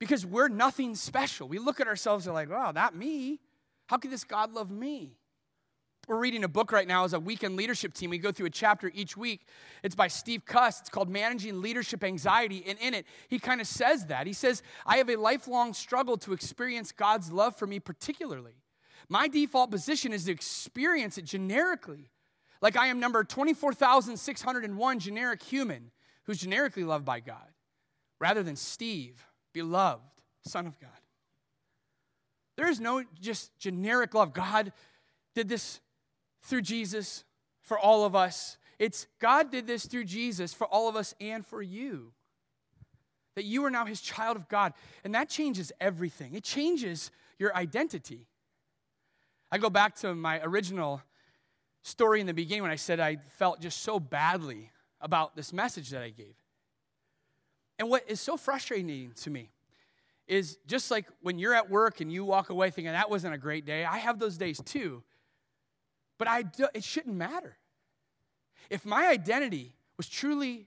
because 0.00 0.26
we're 0.26 0.48
nothing 0.48 0.96
special. 0.96 1.46
We 1.46 1.60
look 1.60 1.78
at 1.78 1.86
ourselves 1.86 2.26
and 2.26 2.32
are 2.32 2.34
like, 2.34 2.50
wow, 2.50 2.72
not 2.72 2.96
me. 2.96 3.38
How 3.86 3.98
could 3.98 4.10
this 4.10 4.24
God 4.24 4.52
love 4.52 4.72
me? 4.72 5.16
We're 6.06 6.18
reading 6.18 6.44
a 6.44 6.48
book 6.48 6.70
right 6.70 6.86
now 6.86 7.04
as 7.04 7.14
a 7.14 7.20
weekend 7.20 7.56
leadership 7.56 7.94
team. 7.94 8.10
We 8.10 8.18
go 8.18 8.30
through 8.30 8.46
a 8.46 8.50
chapter 8.50 8.90
each 8.94 9.16
week. 9.16 9.46
It's 9.82 9.94
by 9.94 10.08
Steve 10.08 10.44
Cuss. 10.44 10.80
It's 10.80 10.90
called 10.90 11.08
Managing 11.08 11.62
Leadership 11.62 12.04
Anxiety. 12.04 12.62
And 12.66 12.78
in 12.78 12.92
it, 12.92 13.06
he 13.28 13.38
kind 13.38 13.60
of 13.60 13.66
says 13.66 14.06
that. 14.06 14.26
He 14.26 14.34
says, 14.34 14.62
I 14.84 14.98
have 14.98 15.08
a 15.08 15.16
lifelong 15.16 15.72
struggle 15.72 16.18
to 16.18 16.32
experience 16.32 16.92
God's 16.92 17.32
love 17.32 17.56
for 17.56 17.66
me, 17.66 17.80
particularly. 17.80 18.56
My 19.08 19.28
default 19.28 19.70
position 19.70 20.12
is 20.12 20.24
to 20.24 20.32
experience 20.32 21.16
it 21.16 21.24
generically. 21.24 22.10
Like 22.60 22.76
I 22.76 22.88
am 22.88 23.00
number 23.00 23.24
24,601 23.24 24.98
generic 24.98 25.42
human 25.42 25.90
who's 26.24 26.38
generically 26.38 26.84
loved 26.84 27.04
by 27.04 27.20
God, 27.20 27.52
rather 28.18 28.42
than 28.42 28.56
Steve, 28.56 29.26
beloved 29.52 30.02
Son 30.46 30.66
of 30.66 30.78
God. 30.78 30.90
There 32.56 32.68
is 32.68 32.80
no 32.80 33.04
just 33.20 33.56
generic 33.58 34.14
love. 34.14 34.32
God 34.32 34.72
did 35.34 35.48
this 35.48 35.80
through 36.44 36.62
Jesus 36.62 37.24
for 37.62 37.78
all 37.78 38.04
of 38.04 38.14
us. 38.14 38.56
It's 38.78 39.06
God 39.18 39.50
did 39.50 39.66
this 39.66 39.86
through 39.86 40.04
Jesus 40.04 40.52
for 40.52 40.66
all 40.66 40.88
of 40.88 40.96
us 40.96 41.14
and 41.20 41.44
for 41.44 41.62
you. 41.62 42.12
That 43.34 43.44
you 43.44 43.64
are 43.64 43.70
now 43.70 43.84
his 43.84 44.00
child 44.00 44.36
of 44.36 44.48
God. 44.48 44.74
And 45.02 45.14
that 45.14 45.28
changes 45.28 45.72
everything, 45.80 46.34
it 46.34 46.44
changes 46.44 47.10
your 47.38 47.54
identity. 47.56 48.28
I 49.50 49.58
go 49.58 49.70
back 49.70 49.94
to 49.96 50.14
my 50.14 50.40
original 50.42 51.00
story 51.82 52.20
in 52.20 52.26
the 52.26 52.34
beginning 52.34 52.62
when 52.62 52.72
I 52.72 52.76
said 52.76 52.98
I 52.98 53.16
felt 53.36 53.60
just 53.60 53.82
so 53.82 54.00
badly 54.00 54.70
about 55.00 55.36
this 55.36 55.52
message 55.52 55.90
that 55.90 56.02
I 56.02 56.10
gave. 56.10 56.34
And 57.78 57.88
what 57.90 58.04
is 58.08 58.20
so 58.20 58.36
frustrating 58.36 59.12
to 59.16 59.30
me 59.30 59.50
is 60.26 60.58
just 60.66 60.90
like 60.90 61.06
when 61.20 61.38
you're 61.38 61.54
at 61.54 61.70
work 61.70 62.00
and 62.00 62.10
you 62.10 62.24
walk 62.24 62.50
away 62.50 62.70
thinking 62.70 62.92
that 62.92 63.10
wasn't 63.10 63.34
a 63.34 63.38
great 63.38 63.66
day, 63.66 63.84
I 63.84 63.98
have 63.98 64.18
those 64.18 64.38
days 64.38 64.60
too. 64.64 65.02
But 66.18 66.28
I 66.28 66.42
do, 66.42 66.68
it 66.74 66.84
shouldn't 66.84 67.16
matter. 67.16 67.56
If 68.70 68.84
my 68.84 69.06
identity 69.08 69.74
was 69.96 70.08
truly 70.08 70.66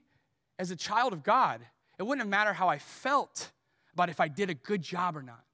as 0.58 0.70
a 0.70 0.76
child 0.76 1.12
of 1.12 1.22
God, 1.22 1.60
it 1.98 2.02
wouldn't 2.04 2.28
matter 2.28 2.52
how 2.52 2.68
I 2.68 2.78
felt 2.78 3.50
about 3.92 4.08
if 4.08 4.20
I 4.20 4.28
did 4.28 4.50
a 4.50 4.54
good 4.54 4.82
job 4.82 5.16
or 5.16 5.22
not. 5.22 5.44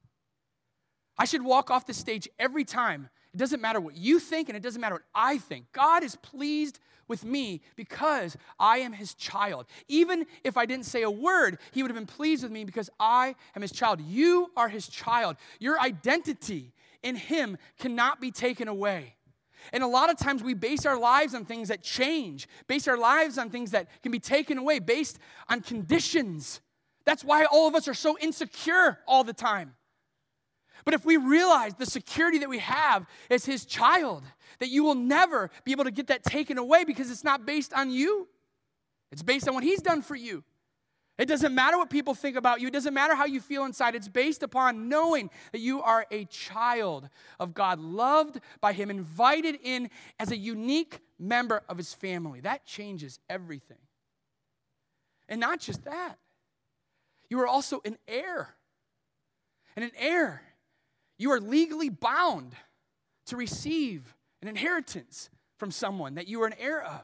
I 1.17 1.25
should 1.25 1.41
walk 1.41 1.71
off 1.71 1.85
the 1.85 1.93
stage 1.93 2.27
every 2.37 2.65
time. 2.65 3.09
It 3.33 3.37
doesn't 3.37 3.61
matter 3.61 3.79
what 3.79 3.95
you 3.95 4.19
think 4.19 4.49
and 4.49 4.55
it 4.55 4.61
doesn't 4.61 4.79
matter 4.81 4.95
what 4.95 5.03
I 5.13 5.37
think. 5.37 5.65
God 5.71 6.03
is 6.03 6.15
pleased 6.17 6.79
with 7.07 7.23
me 7.23 7.61
because 7.75 8.35
I 8.59 8.79
am 8.79 8.93
his 8.93 9.13
child. 9.13 9.65
Even 9.87 10.25
if 10.43 10.57
I 10.57 10.65
didn't 10.65 10.85
say 10.85 11.03
a 11.03 11.11
word, 11.11 11.59
he 11.71 11.81
would 11.81 11.91
have 11.91 11.97
been 11.97 12.07
pleased 12.07 12.43
with 12.43 12.51
me 12.51 12.63
because 12.63 12.89
I 12.99 13.35
am 13.55 13.61
his 13.61 13.71
child. 13.71 14.01
You 14.01 14.51
are 14.57 14.69
his 14.69 14.87
child. 14.87 15.37
Your 15.59 15.79
identity 15.79 16.73
in 17.03 17.15
him 17.15 17.57
cannot 17.79 18.19
be 18.19 18.31
taken 18.31 18.67
away. 18.67 19.15
And 19.73 19.83
a 19.83 19.87
lot 19.87 20.09
of 20.09 20.17
times 20.17 20.43
we 20.43 20.53
base 20.53 20.85
our 20.85 20.97
lives 20.97 21.33
on 21.33 21.45
things 21.45 21.69
that 21.69 21.83
change, 21.83 22.47
base 22.67 22.87
our 22.87 22.97
lives 22.97 23.37
on 23.37 23.49
things 23.49 23.71
that 23.71 23.87
can 24.01 24.11
be 24.11 24.19
taken 24.19 24.57
away, 24.57 24.79
based 24.79 25.19
on 25.49 25.61
conditions. 25.61 26.61
That's 27.05 27.23
why 27.23 27.45
all 27.45 27.67
of 27.67 27.75
us 27.75 27.87
are 27.87 27.93
so 27.93 28.17
insecure 28.19 28.99
all 29.07 29.23
the 29.23 29.33
time. 29.33 29.75
But 30.83 30.93
if 30.93 31.05
we 31.05 31.17
realize 31.17 31.73
the 31.73 31.85
security 31.85 32.37
that 32.39 32.49
we 32.49 32.59
have 32.59 33.05
as 33.29 33.45
His 33.45 33.65
child, 33.65 34.23
that 34.59 34.69
you 34.69 34.83
will 34.83 34.95
never 34.95 35.49
be 35.63 35.71
able 35.71 35.85
to 35.85 35.91
get 35.91 36.07
that 36.07 36.23
taken 36.23 36.57
away 36.57 36.83
because 36.83 37.09
it's 37.09 37.23
not 37.23 37.45
based 37.45 37.73
on 37.73 37.89
you, 37.89 38.27
it's 39.11 39.23
based 39.23 39.47
on 39.47 39.55
what 39.55 39.63
He's 39.63 39.81
done 39.81 40.01
for 40.01 40.15
you. 40.15 40.43
It 41.17 41.27
doesn't 41.27 41.55
matter 41.55 41.77
what 41.77 41.89
people 41.89 42.13
think 42.13 42.35
about 42.35 42.59
you. 42.59 42.67
It 42.67 42.73
doesn't 42.73 42.93
matter 42.93 43.15
how 43.15 43.25
you 43.25 43.39
feel 43.39 43.63
inside. 43.63 43.95
It's 43.95 44.09
based 44.09 44.43
upon 44.43 44.89
knowing 44.89 45.29
that 45.53 45.59
you 45.59 45.81
are 45.81 46.05
a 46.11 46.25
child 46.25 47.09
of 47.39 47.53
God, 47.53 47.79
loved 47.79 48.41
by 48.59 48.73
Him, 48.73 48.89
invited 48.89 49.57
in 49.63 49.89
as 50.19 50.31
a 50.31 50.37
unique 50.37 50.99
member 51.17 51.63
of 51.69 51.77
His 51.77 51.93
family. 51.93 52.41
That 52.41 52.65
changes 52.65 53.19
everything. 53.29 53.77
And 55.29 55.39
not 55.39 55.59
just 55.61 55.85
that, 55.85 56.17
you 57.29 57.39
are 57.39 57.47
also 57.47 57.81
an 57.85 57.97
heir. 58.07 58.55
And 59.75 59.85
an 59.85 59.91
heir 59.97 60.41
you 61.17 61.31
are 61.31 61.39
legally 61.39 61.89
bound 61.89 62.55
to 63.27 63.37
receive 63.37 64.15
an 64.41 64.47
inheritance 64.47 65.29
from 65.57 65.71
someone 65.71 66.15
that 66.15 66.27
you 66.27 66.41
are 66.43 66.47
an 66.47 66.55
heir 66.59 66.83
of. 66.83 67.01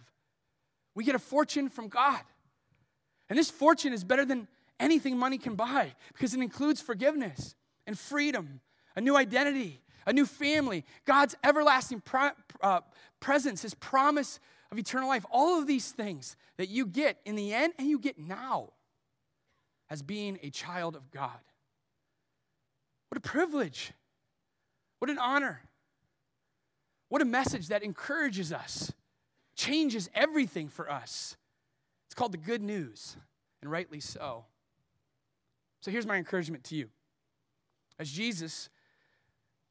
We 0.93 1.05
get 1.05 1.15
a 1.15 1.19
fortune 1.19 1.69
from 1.69 1.87
God. 1.87 2.21
And 3.31 3.39
this 3.39 3.49
fortune 3.49 3.93
is 3.93 4.03
better 4.03 4.25
than 4.25 4.49
anything 4.77 5.17
money 5.17 5.37
can 5.37 5.55
buy 5.55 5.93
because 6.11 6.33
it 6.33 6.41
includes 6.41 6.81
forgiveness 6.81 7.55
and 7.87 7.97
freedom, 7.97 8.59
a 8.93 8.99
new 8.99 9.15
identity, 9.15 9.79
a 10.05 10.11
new 10.11 10.25
family, 10.25 10.83
God's 11.05 11.37
everlasting 11.41 12.03
uh, 12.61 12.81
presence, 13.21 13.61
His 13.61 13.73
promise 13.73 14.41
of 14.69 14.77
eternal 14.77 15.07
life. 15.07 15.25
All 15.31 15.57
of 15.57 15.65
these 15.65 15.93
things 15.93 16.35
that 16.57 16.67
you 16.67 16.85
get 16.85 17.21
in 17.23 17.37
the 17.37 17.53
end 17.53 17.71
and 17.79 17.87
you 17.87 17.99
get 17.99 18.19
now 18.19 18.73
as 19.89 20.01
being 20.01 20.37
a 20.43 20.49
child 20.49 20.97
of 20.97 21.09
God. 21.09 21.39
What 23.07 23.17
a 23.17 23.21
privilege. 23.21 23.93
What 24.99 25.09
an 25.09 25.19
honor. 25.19 25.61
What 27.07 27.21
a 27.21 27.25
message 27.25 27.69
that 27.69 27.81
encourages 27.81 28.51
us, 28.51 28.91
changes 29.55 30.09
everything 30.13 30.67
for 30.67 30.91
us. 30.91 31.37
It's 32.11 32.13
called 32.13 32.33
the 32.33 32.37
good 32.37 32.61
news, 32.61 33.15
and 33.61 33.71
rightly 33.71 34.01
so. 34.01 34.43
So 35.79 35.91
here's 35.91 36.05
my 36.05 36.17
encouragement 36.17 36.65
to 36.65 36.75
you. 36.75 36.89
As 37.97 38.11
Jesus, 38.11 38.67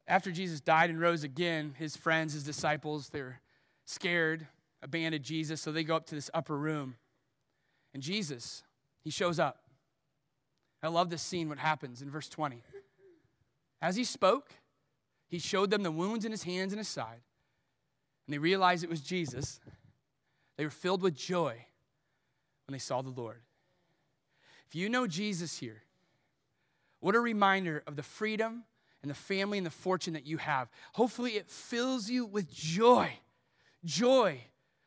after 0.07 0.31
Jesus 0.31 0.59
died 0.59 0.89
and 0.89 0.99
rose 0.99 1.23
again, 1.23 1.75
his 1.77 1.95
friends, 1.95 2.33
his 2.33 2.41
disciples, 2.41 3.09
they're 3.09 3.41
scared, 3.85 4.47
abandoned 4.81 5.23
Jesus, 5.23 5.61
so 5.61 5.71
they 5.71 5.83
go 5.83 5.95
up 5.95 6.07
to 6.07 6.15
this 6.15 6.31
upper 6.33 6.57
room. 6.57 6.95
And 7.93 8.01
Jesus, 8.01 8.63
he 9.03 9.11
shows 9.11 9.37
up. 9.37 9.59
I 10.81 10.87
love 10.87 11.11
this 11.11 11.21
scene, 11.21 11.47
what 11.47 11.59
happens 11.59 12.01
in 12.01 12.09
verse 12.09 12.27
20. 12.27 12.63
As 13.83 13.95
he 13.95 14.03
spoke, 14.03 14.49
he 15.27 15.37
showed 15.37 15.69
them 15.69 15.83
the 15.83 15.91
wounds 15.91 16.25
in 16.25 16.31
his 16.31 16.41
hands 16.41 16.73
and 16.73 16.79
his 16.79 16.87
side 16.87 17.21
and 18.25 18.33
they 18.33 18.39
realized 18.39 18.83
it 18.83 18.89
was 18.89 19.01
Jesus, 19.01 19.59
they 20.57 20.63
were 20.63 20.71
filled 20.71 21.01
with 21.01 21.13
joy 21.13 21.65
when 22.71 22.77
they 22.77 22.79
saw 22.79 23.01
the 23.01 23.09
Lord. 23.09 23.41
If 24.69 24.75
you 24.75 24.87
know 24.87 25.05
Jesus 25.05 25.57
here, 25.57 25.83
what 27.01 27.15
a 27.15 27.19
reminder 27.19 27.83
of 27.85 27.97
the 27.97 28.03
freedom 28.03 28.63
and 29.01 29.11
the 29.11 29.15
family 29.15 29.57
and 29.57 29.67
the 29.67 29.71
fortune 29.71 30.13
that 30.13 30.25
you 30.25 30.37
have. 30.37 30.69
Hopefully, 30.93 31.31
it 31.31 31.49
fills 31.49 32.09
you 32.09 32.25
with 32.25 32.49
joy. 32.49 33.11
Joy 33.83 34.39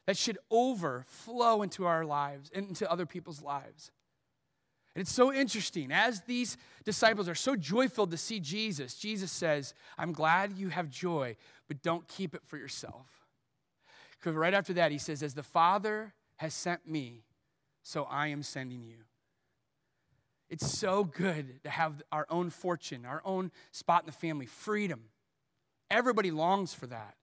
that 0.07 0.17
should 0.17 0.39
overflow 0.51 1.61
into 1.61 1.85
our 1.85 2.07
lives 2.07 2.51
and 2.55 2.69
into 2.69 2.91
other 2.91 3.05
people's 3.05 3.43
lives. 3.43 3.91
And 4.95 5.03
it's 5.03 5.13
so 5.13 5.31
interesting. 5.31 5.93
As 5.93 6.23
these 6.23 6.57
disciples 6.87 7.29
are 7.29 7.35
so 7.35 7.55
joyful 7.55 8.07
to 8.07 8.17
see 8.17 8.41
Jesus, 8.41 8.95
Jesus 8.95 9.31
says, 9.31 9.75
I'm 9.99 10.13
glad 10.13 10.53
you 10.53 10.71
have 10.71 10.89
joy, 10.89 11.37
but 11.69 11.83
don't 11.83 12.09
keep 12.09 12.35
it 12.35 12.43
for 12.47 12.57
yourself. 12.57 13.07
Because 14.19 14.35
right 14.35 14.55
after 14.55 14.73
that, 14.73 14.91
he 14.91 14.97
says, 14.97 15.23
As 15.23 15.35
the 15.35 15.43
Father 15.43 16.15
has 16.37 16.55
sent 16.55 16.89
me, 16.89 17.25
so 17.85 18.05
I 18.11 18.29
am 18.29 18.43
sending 18.43 18.83
you. 18.83 18.97
It's 20.51 20.67
so 20.67 21.05
good 21.05 21.63
to 21.63 21.71
have 21.71 22.03
our 22.11 22.27
own 22.29 22.51
fortune, 22.51 23.05
our 23.07 23.23
own 23.25 23.53
spot 23.71 24.03
in 24.03 24.07
the 24.07 24.13
family, 24.13 24.47
freedom. 24.47 25.05
Everybody 25.91 26.31
longs 26.31 26.75
for 26.75 26.87
that. 26.89 27.15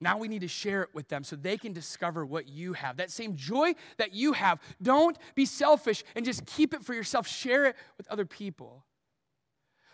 Now 0.00 0.18
we 0.18 0.28
need 0.28 0.42
to 0.42 0.48
share 0.48 0.82
it 0.82 0.90
with 0.94 1.08
them 1.08 1.24
so 1.24 1.34
they 1.34 1.56
can 1.56 1.72
discover 1.72 2.24
what 2.24 2.48
you 2.48 2.72
have. 2.74 2.98
That 2.98 3.10
same 3.10 3.34
joy 3.34 3.74
that 3.96 4.14
you 4.14 4.32
have. 4.32 4.60
Don't 4.80 5.16
be 5.34 5.44
selfish 5.44 6.04
and 6.14 6.24
just 6.24 6.46
keep 6.46 6.74
it 6.74 6.84
for 6.84 6.94
yourself. 6.94 7.26
Share 7.26 7.66
it 7.66 7.76
with 7.96 8.06
other 8.08 8.24
people. 8.24 8.84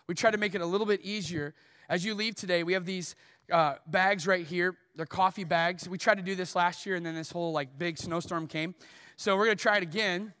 We 0.07 0.13
try 0.13 0.29
to 0.29 0.37
make 0.37 0.53
it 0.53 0.61
a 0.61 0.65
little 0.65 0.85
bit 0.85 1.01
easier. 1.01 1.55
As 1.89 2.05
you 2.05 2.13
leave 2.13 2.35
today, 2.35 2.63
we 2.63 2.73
have 2.73 2.85
these 2.85 3.15
uh, 3.51 3.75
bags 3.87 4.27
right 4.27 4.45
here. 4.45 4.75
They're 4.95 5.05
coffee 5.05 5.43
bags. 5.43 5.89
We 5.89 5.97
tried 5.97 6.17
to 6.17 6.23
do 6.23 6.35
this 6.35 6.55
last 6.55 6.85
year, 6.85 6.95
and 6.95 7.05
then 7.05 7.15
this 7.15 7.31
whole 7.31 7.51
like 7.51 7.77
big 7.77 7.97
snowstorm 7.97 8.47
came. 8.47 8.75
So 9.17 9.37
we're 9.37 9.45
gonna 9.45 9.55
try 9.55 9.77
it 9.77 9.83
again. 9.83 10.33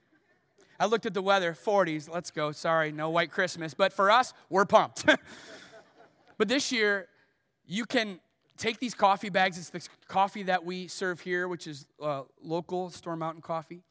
I 0.79 0.87
looked 0.87 1.05
at 1.05 1.13
the 1.13 1.21
weather, 1.21 1.53
40s. 1.53 2.09
Let's 2.11 2.31
go. 2.31 2.51
Sorry, 2.51 2.91
no 2.91 3.09
white 3.09 3.31
Christmas. 3.31 3.73
But 3.73 3.93
for 3.93 4.11
us, 4.11 4.33
we're 4.49 4.65
pumped. 4.65 5.05
but 6.37 6.47
this 6.49 6.71
year, 6.71 7.07
you 7.65 7.85
can 7.85 8.19
take 8.57 8.79
these 8.79 8.93
coffee 8.93 9.29
bags. 9.29 9.57
It's 9.57 9.69
the 9.69 9.87
coffee 10.07 10.43
that 10.43 10.65
we 10.65 10.87
serve 10.87 11.21
here, 11.21 11.47
which 11.47 11.67
is 11.67 11.85
uh, 12.01 12.23
local 12.41 12.89
Storm 12.89 13.19
Mountain 13.19 13.41
coffee. 13.41 13.83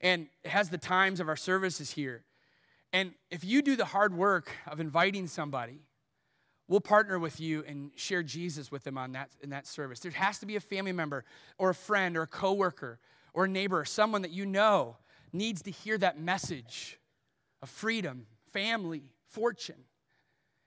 And 0.00 0.28
it 0.44 0.50
has 0.50 0.68
the 0.70 0.78
times 0.78 1.18
of 1.18 1.28
our 1.28 1.36
services 1.36 1.90
here. 1.90 2.22
And 2.92 3.12
if 3.30 3.44
you 3.44 3.62
do 3.62 3.74
the 3.74 3.84
hard 3.86 4.14
work 4.14 4.50
of 4.66 4.78
inviting 4.78 5.26
somebody, 5.26 5.80
we'll 6.68 6.80
partner 6.80 7.18
with 7.18 7.40
you 7.40 7.64
and 7.66 7.90
share 7.96 8.22
Jesus 8.22 8.70
with 8.70 8.84
them 8.84 8.96
on 8.96 9.12
that, 9.12 9.30
in 9.42 9.50
that 9.50 9.66
service. 9.66 9.98
There 10.00 10.12
has 10.12 10.38
to 10.40 10.46
be 10.46 10.54
a 10.56 10.60
family 10.60 10.92
member 10.92 11.24
or 11.58 11.70
a 11.70 11.74
friend 11.74 12.16
or 12.16 12.22
a 12.22 12.26
coworker 12.26 13.00
or 13.34 13.44
a 13.44 13.48
neighbor 13.48 13.80
or 13.80 13.84
someone 13.84 14.22
that 14.22 14.30
you 14.30 14.46
know 14.46 14.96
needs 15.32 15.62
to 15.62 15.70
hear 15.70 15.96
that 15.98 16.20
message 16.20 16.98
of 17.62 17.70
freedom, 17.70 18.26
family, 18.52 19.04
fortune. 19.28 19.84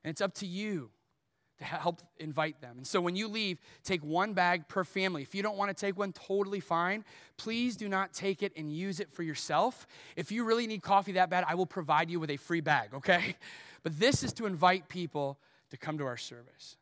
And 0.04 0.12
it's 0.12 0.22
up 0.22 0.34
to 0.36 0.46
you 0.46 0.90
to 1.58 1.64
help 1.64 2.02
invite 2.18 2.62
them. 2.62 2.78
And 2.78 2.88
so 2.88 3.00
when 3.00 3.16
you 3.16 3.28
leave, 3.28 3.60
take 3.84 4.04
one 4.04 4.34
bag 4.34 4.68
per 4.68 4.84
family. 4.84 5.22
If 5.22 5.34
you 5.34 5.42
don't 5.42 5.58
want 5.58 5.76
to 5.76 5.86
take 5.86 5.98
one, 5.98 6.12
totally 6.12 6.60
fine. 6.60 7.06
Please 7.38 7.78
do 7.78 7.88
not 7.88 8.14
take 8.14 8.44
it 8.44 8.52
and 8.58 8.72
use 8.72 9.00
it 9.00 9.12
for 9.14 9.24
yourself. 9.24 9.88
If 10.16 10.32
you 10.32 10.44
really 10.44 10.68
need 10.68 10.82
coffee 10.82 11.14
that 11.14 11.30
bad, 11.30 11.46
I 11.48 11.56
will 11.56 11.66
provide 11.66 12.10
you 12.10 12.20
with 12.20 12.30
a 12.30 12.38
free 12.38 12.62
bag, 12.62 12.90
okay? 12.96 13.36
But 13.84 14.00
this 14.00 14.24
is 14.24 14.34
to 14.34 14.46
invite 14.46 14.90
people 14.90 15.40
to 15.70 15.78
come 15.78 15.98
to 16.00 16.06
our 16.06 16.18
service. 16.18 16.78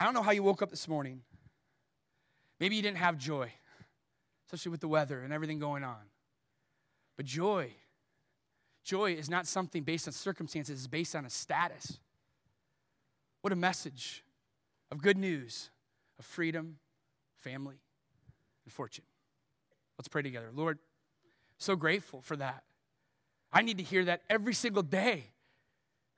I 0.00 0.04
don't 0.04 0.14
know 0.14 0.22
how 0.22 0.32
you 0.32 0.42
woke 0.42 0.62
up 0.62 0.70
this 0.70 0.88
morning. 0.88 1.20
Maybe 2.64 2.76
you 2.76 2.82
didn't 2.82 2.96
have 2.96 3.18
joy, 3.18 3.52
especially 4.46 4.70
with 4.70 4.80
the 4.80 4.88
weather 4.88 5.20
and 5.20 5.34
everything 5.34 5.58
going 5.58 5.84
on. 5.84 6.00
But 7.14 7.26
joy, 7.26 7.74
joy 8.82 9.12
is 9.12 9.28
not 9.28 9.46
something 9.46 9.82
based 9.82 10.08
on 10.08 10.14
circumstances, 10.14 10.78
it's 10.78 10.86
based 10.86 11.14
on 11.14 11.26
a 11.26 11.28
status. 11.28 11.98
What 13.42 13.52
a 13.52 13.56
message 13.56 14.24
of 14.90 15.02
good 15.02 15.18
news, 15.18 15.68
of 16.18 16.24
freedom, 16.24 16.78
family, 17.36 17.82
and 18.64 18.72
fortune. 18.72 19.04
Let's 19.98 20.08
pray 20.08 20.22
together. 20.22 20.48
Lord, 20.50 20.78
so 21.58 21.76
grateful 21.76 22.22
for 22.22 22.36
that. 22.36 22.62
I 23.52 23.60
need 23.60 23.76
to 23.76 23.84
hear 23.84 24.06
that 24.06 24.22
every 24.30 24.54
single 24.54 24.82
day 24.82 25.32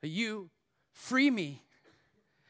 that 0.01 0.07
you 0.07 0.49
free 0.93 1.29
me 1.29 1.63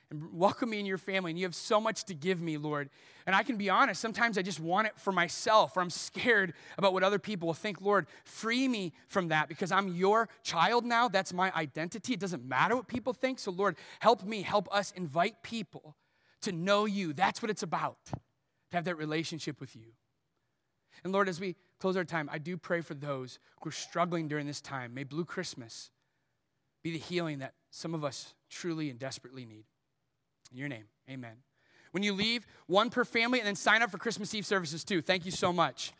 and 0.09 0.33
welcome 0.33 0.69
me 0.69 0.79
in 0.79 0.85
your 0.85 0.97
family. 0.97 1.31
And 1.31 1.39
you 1.39 1.45
have 1.45 1.55
so 1.55 1.81
much 1.81 2.05
to 2.05 2.13
give 2.13 2.41
me, 2.41 2.57
Lord. 2.57 2.89
And 3.25 3.35
I 3.35 3.43
can 3.43 3.57
be 3.57 3.69
honest, 3.69 3.99
sometimes 3.99 4.37
I 4.37 4.41
just 4.41 4.59
want 4.59 4.87
it 4.87 4.93
for 4.97 5.11
myself, 5.11 5.75
or 5.75 5.81
I'm 5.81 5.89
scared 5.89 6.53
about 6.77 6.93
what 6.93 7.03
other 7.03 7.19
people 7.19 7.47
will 7.47 7.53
think. 7.53 7.81
Lord, 7.81 8.07
free 8.23 8.67
me 8.67 8.93
from 9.07 9.27
that 9.29 9.49
because 9.49 9.71
I'm 9.71 9.89
your 9.89 10.29
child 10.43 10.85
now. 10.85 11.09
That's 11.09 11.33
my 11.33 11.51
identity. 11.53 12.13
It 12.13 12.19
doesn't 12.19 12.45
matter 12.45 12.75
what 12.75 12.87
people 12.87 13.11
think. 13.11 13.39
So, 13.39 13.51
Lord, 13.51 13.75
help 13.99 14.23
me, 14.23 14.43
help 14.43 14.73
us 14.73 14.91
invite 14.91 15.43
people 15.43 15.95
to 16.41 16.51
know 16.51 16.85
you. 16.85 17.11
That's 17.11 17.41
what 17.41 17.51
it's 17.51 17.63
about, 17.63 17.97
to 18.05 18.17
have 18.77 18.85
that 18.85 18.95
relationship 18.95 19.59
with 19.59 19.75
you. 19.75 19.93
And 21.03 21.11
Lord, 21.11 21.27
as 21.27 21.39
we 21.39 21.55
close 21.79 21.97
our 21.97 22.05
time, 22.05 22.29
I 22.31 22.37
do 22.37 22.57
pray 22.57 22.81
for 22.81 22.93
those 22.93 23.39
who 23.61 23.69
are 23.69 23.73
struggling 23.73 24.27
during 24.27 24.47
this 24.47 24.61
time. 24.61 24.93
May 24.93 25.03
Blue 25.03 25.25
Christmas 25.25 25.91
be 26.81 26.91
the 26.91 26.97
healing 26.97 27.39
that 27.39 27.53
some 27.71 27.93
of 27.93 28.03
us 28.05 28.33
truly 28.49 28.89
and 28.89 28.97
desperately 28.97 29.45
need. 29.45 29.65
In 30.51 30.57
your 30.57 30.69
name, 30.69 30.85
amen. 31.09 31.37
When 31.91 32.03
you 32.03 32.13
leave, 32.13 32.45
one 32.67 32.89
per 32.89 33.05
family, 33.05 33.39
and 33.39 33.47
then 33.47 33.55
sign 33.55 33.81
up 33.81 33.91
for 33.91 33.97
Christmas 33.97 34.33
Eve 34.33 34.45
services 34.45 34.83
too. 34.83 35.01
Thank 35.01 35.25
you 35.25 35.31
so 35.31 35.51
much. 35.51 35.93